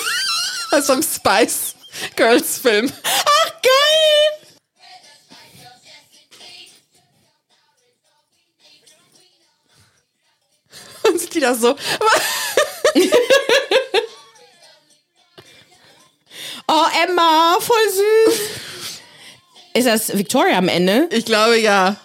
[0.72, 1.76] Aus einem Spice
[2.16, 2.91] Girls Film.
[3.03, 3.72] Ach, geil!
[11.09, 11.76] Und sind die da so.
[16.68, 18.39] oh, Emma, voll süß.
[19.76, 21.07] Ist das Victoria am Ende?
[21.11, 21.97] Ich glaube ja.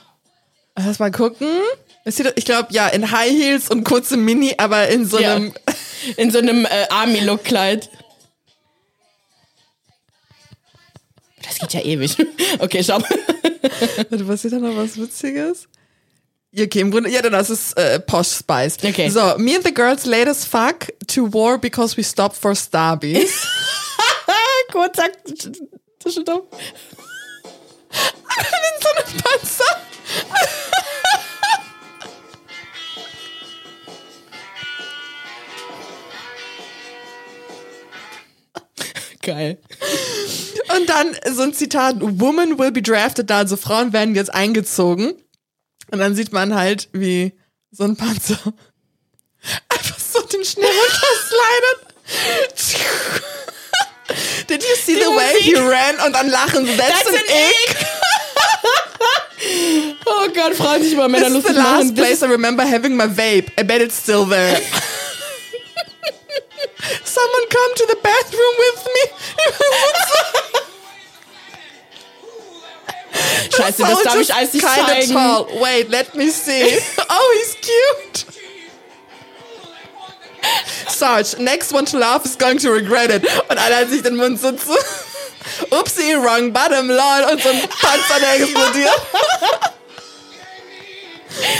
[0.76, 1.60] Lass mal gucken.
[2.08, 5.46] Ich glaube, ja, in High Heels und kurzem Mini, aber in so einem.
[5.46, 5.74] Ja.
[6.16, 7.90] In so einem äh, Army-Look-Kleid.
[11.42, 12.16] Das geht ja ewig.
[12.60, 12.98] Okay, schau.
[14.10, 15.68] Warte, was ist da noch was Witziges?
[16.56, 18.78] Okay, im Grunde, ja, dann ist äh, Posh Spice.
[18.82, 19.10] Okay.
[19.10, 23.46] So, me and the girls as fuck to war because we stopped for Starbies.
[24.72, 25.18] Kurz sagt,
[26.00, 26.44] zwischendurch.
[27.90, 30.77] in so einem Panzer.
[39.28, 39.58] Geil.
[40.74, 45.12] Und dann so ein Zitat, Woman will be drafted, also Frauen werden jetzt eingezogen.
[45.90, 47.34] Und dann sieht man halt, wie
[47.70, 48.38] so ein Panzer
[49.68, 51.88] einfach so den Schnee runterslidet.
[54.48, 55.96] Did you see the way he ran?
[56.06, 56.74] Und dann lachen sie.
[56.78, 57.76] That's, That's an, ick.
[60.06, 61.94] oh Gott, freuen sich mal Männer lustig the last machen.
[61.96, 63.52] place I remember having my vape.
[63.60, 64.58] I bet it's still there.
[67.04, 69.02] Someone come to the bathroom with me.
[73.50, 75.12] Scheiße, das darf ich alles nicht zeigen.
[75.12, 75.46] Tall.
[75.60, 76.78] Wait, let me see.
[77.10, 78.26] Oh, he's cute.
[80.88, 83.24] Sarge, next one to laugh is going to regret it.
[83.48, 84.76] Und einer hat sich den Mund so zu.
[85.70, 87.24] Upsi, wrong bottom, lol.
[87.30, 89.00] Und so ein Panzer, der explodiert.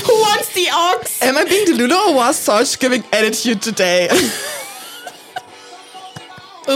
[0.04, 1.22] Who wants the ox?
[1.22, 4.08] Am I being delulu or was Sarge giving attitude today?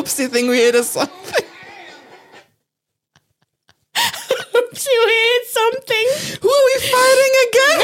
[0.03, 1.45] Oopsie thing we hit something.
[4.53, 6.07] Oopsie we hit something.
[6.43, 7.81] Who are we fighting again?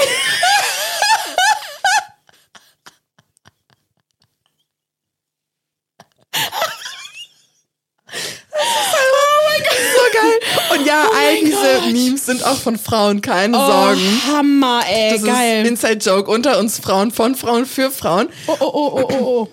[8.52, 10.38] oh mein Gott, so geil.
[10.72, 11.92] Und ja, oh all diese Gott.
[11.92, 14.22] Memes sind auch von Frauen, keine oh, Sorgen.
[14.26, 15.62] Hammer, ey, das geil.
[15.62, 18.28] Ist Inside Joke unter uns Frauen, von Frauen für Frauen.
[18.48, 19.48] Oh, oh, oh, oh, oh,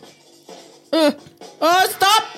[0.92, 0.98] oh.
[0.98, 1.12] Uh.
[1.60, 2.35] Oh, stopp!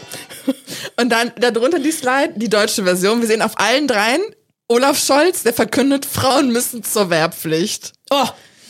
[0.98, 3.22] Und dann darunter die Slide, die deutsche Version.
[3.22, 4.22] Wir sehen auf allen dreien
[4.70, 7.94] Olaf Scholz, der verkündet, Frauen müssen zur Wehrpflicht.
[8.10, 8.28] Oh,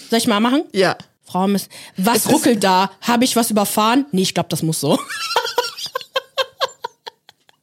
[0.09, 0.63] soll ich mal machen?
[0.71, 0.95] Ja.
[1.23, 1.69] Frauen müssen.
[1.97, 2.91] Was es ruckelt da?
[3.01, 4.05] Habe ich was überfahren?
[4.11, 4.99] Nee, ich glaube, das muss so.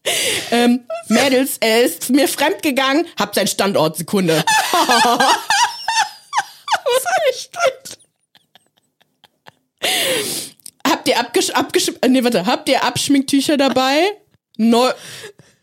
[0.50, 4.44] ähm, Mädels, er ist mir fremdgegangen, hab seinen Standort, Sekunde.
[6.84, 7.98] Was steht?
[10.86, 14.02] Habt ihr abgesch abgesch äh, nee, warte, habt ihr Abschminktücher dabei?
[14.56, 14.90] Neu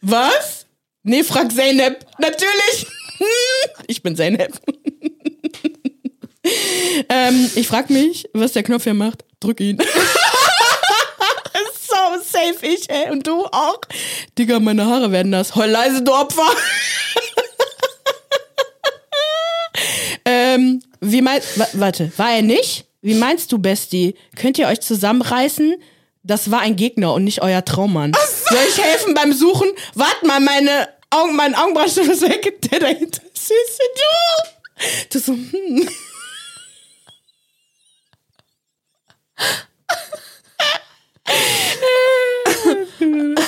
[0.02, 0.66] Was?
[1.04, 2.06] Nee, frag Zeynep.
[2.20, 2.88] Natürlich.
[3.88, 4.60] ich bin Zeynep.
[7.10, 9.26] ähm, ich frag mich, was der Knopf hier macht.
[9.40, 9.78] Drück ihn.
[11.88, 13.10] so safe ich, ey.
[13.12, 13.82] Und du auch.
[14.38, 15.56] Digga, meine Haare werden das.
[15.56, 16.50] Heul leise, du Opfer.
[20.26, 22.86] ähm, wie meinst, warte, war er nicht?
[23.02, 24.16] Wie meinst du, Bestie?
[24.36, 25.76] Könnt ihr euch zusammenreißen?
[26.24, 28.12] Das war ein Gegner und nicht euer Traummann.
[28.14, 28.41] So.
[28.52, 29.70] Soll ich helfen beim Suchen?
[29.96, 32.62] Wart mal, meine Augen, mein Augenbraschen ist weg.
[32.70, 33.22] Der dahinter.
[33.34, 35.10] Süße du.
[35.12, 35.90] Du so, hm.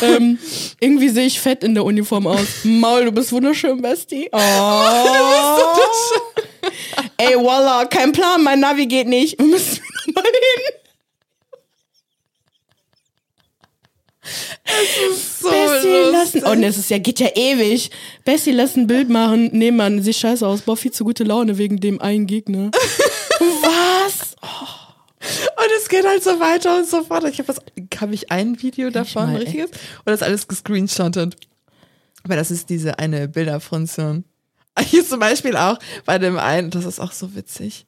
[0.02, 0.40] ähm,
[0.80, 2.64] irgendwie sehe ich fett in der Uniform aus.
[2.64, 4.30] Maul, du bist wunderschön, Bestie.
[4.32, 4.38] Oh.
[4.38, 7.12] du bist wunderschön.
[7.18, 9.38] Ey, voila, kein Plan, mein Navi geht nicht.
[9.40, 9.82] Wir müssen
[10.14, 10.83] mal hin.
[14.64, 16.42] Es ist so Bessie, lassen.
[16.46, 17.92] Oh, es ist ja, geht ja ewig.
[18.24, 19.50] Bessie, lass ein Bild machen.
[19.52, 20.62] Nee, Mann, sieht scheiße aus.
[20.62, 22.72] Boah, viel zu gute Laune wegen dem einen Gegner.
[23.40, 24.36] Was?
[24.42, 24.84] Oh.
[25.24, 27.24] Und es geht halt so weiter und so fort.
[27.26, 27.54] Ich habe
[28.00, 29.72] habe ich ein Video davon, ein richtiges?
[30.06, 31.36] Oder ist alles gescreenshottet?
[32.24, 34.24] Aber das ist diese eine Bilderfunktion.
[34.80, 37.86] Hier zum Beispiel auch bei dem einen, das ist auch so witzig.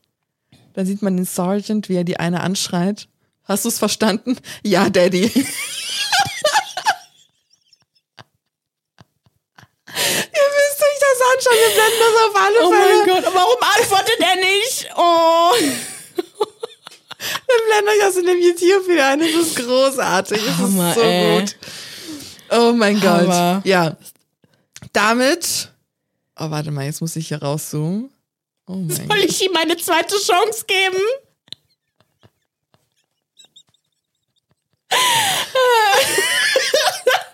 [0.73, 3.07] Da sieht man den Sergeant, wie er die eine anschreit.
[3.43, 4.37] Hast du es verstanden?
[4.63, 5.23] Ja, Daddy.
[9.97, 12.85] Ihr müsst euch das anschauen, wir blenden das auf alle oh Fälle.
[12.85, 14.87] Oh mein Gott, warum antwortet er nicht?
[14.95, 15.53] Oh.
[17.47, 20.95] Wir blenden euch das in dem YouTube wieder ein, das ist großartig, das Hammer, ist
[20.95, 21.39] so ey.
[21.39, 21.55] gut.
[22.51, 23.55] Oh mein Hammer.
[23.55, 23.65] Gott.
[23.65, 23.97] Ja.
[24.93, 25.71] Damit,
[26.39, 28.11] oh warte mal, jetzt muss ich hier rauszoomen.
[28.67, 29.17] Oh Soll Gott.
[29.17, 31.01] ich ihm meine zweite Chance geben?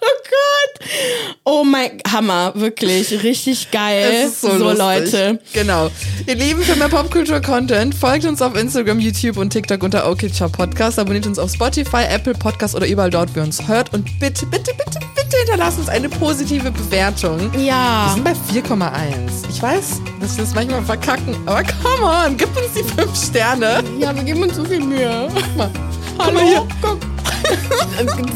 [0.04, 1.31] Oh
[1.64, 4.30] mein Hammer, wirklich, richtig geil.
[4.30, 5.40] So, so Leute.
[5.54, 5.90] Genau.
[6.28, 11.00] Ihr Lieben, für mehr Popkultur-Content folgt uns auf Instagram, YouTube und TikTok unter OKCHA Podcast.
[11.00, 13.92] Abonniert uns auf Spotify, Apple Podcast oder überall dort, wo ihr uns hört.
[13.92, 17.52] Und bitte, bitte, bitte, bitte hinterlasst uns eine positive Bewertung.
[17.58, 18.06] Ja.
[18.06, 19.50] Wir sind bei 4,1.
[19.50, 23.84] Ich weiß, dass wir das manchmal verkacken, aber come on, gib uns die 5 Sterne.
[24.00, 25.28] Ja, wir geben uns so viel Mühe.
[25.34, 25.72] Guck mal.
[26.20, 26.68] Hallo, Guck mal hier.
[26.84, 27.00] Guck.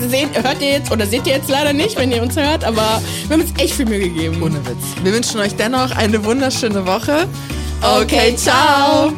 [0.10, 3.02] Seht, hört ihr jetzt oder seht ihr jetzt leider nicht, wenn ihr uns hört, aber
[3.28, 4.42] wir haben uns echt viel Mühe gegeben.
[4.42, 5.04] Ohne Witz.
[5.04, 7.28] Wir wünschen euch dennoch eine wunderschöne Woche.
[7.82, 9.12] Okay, ciao.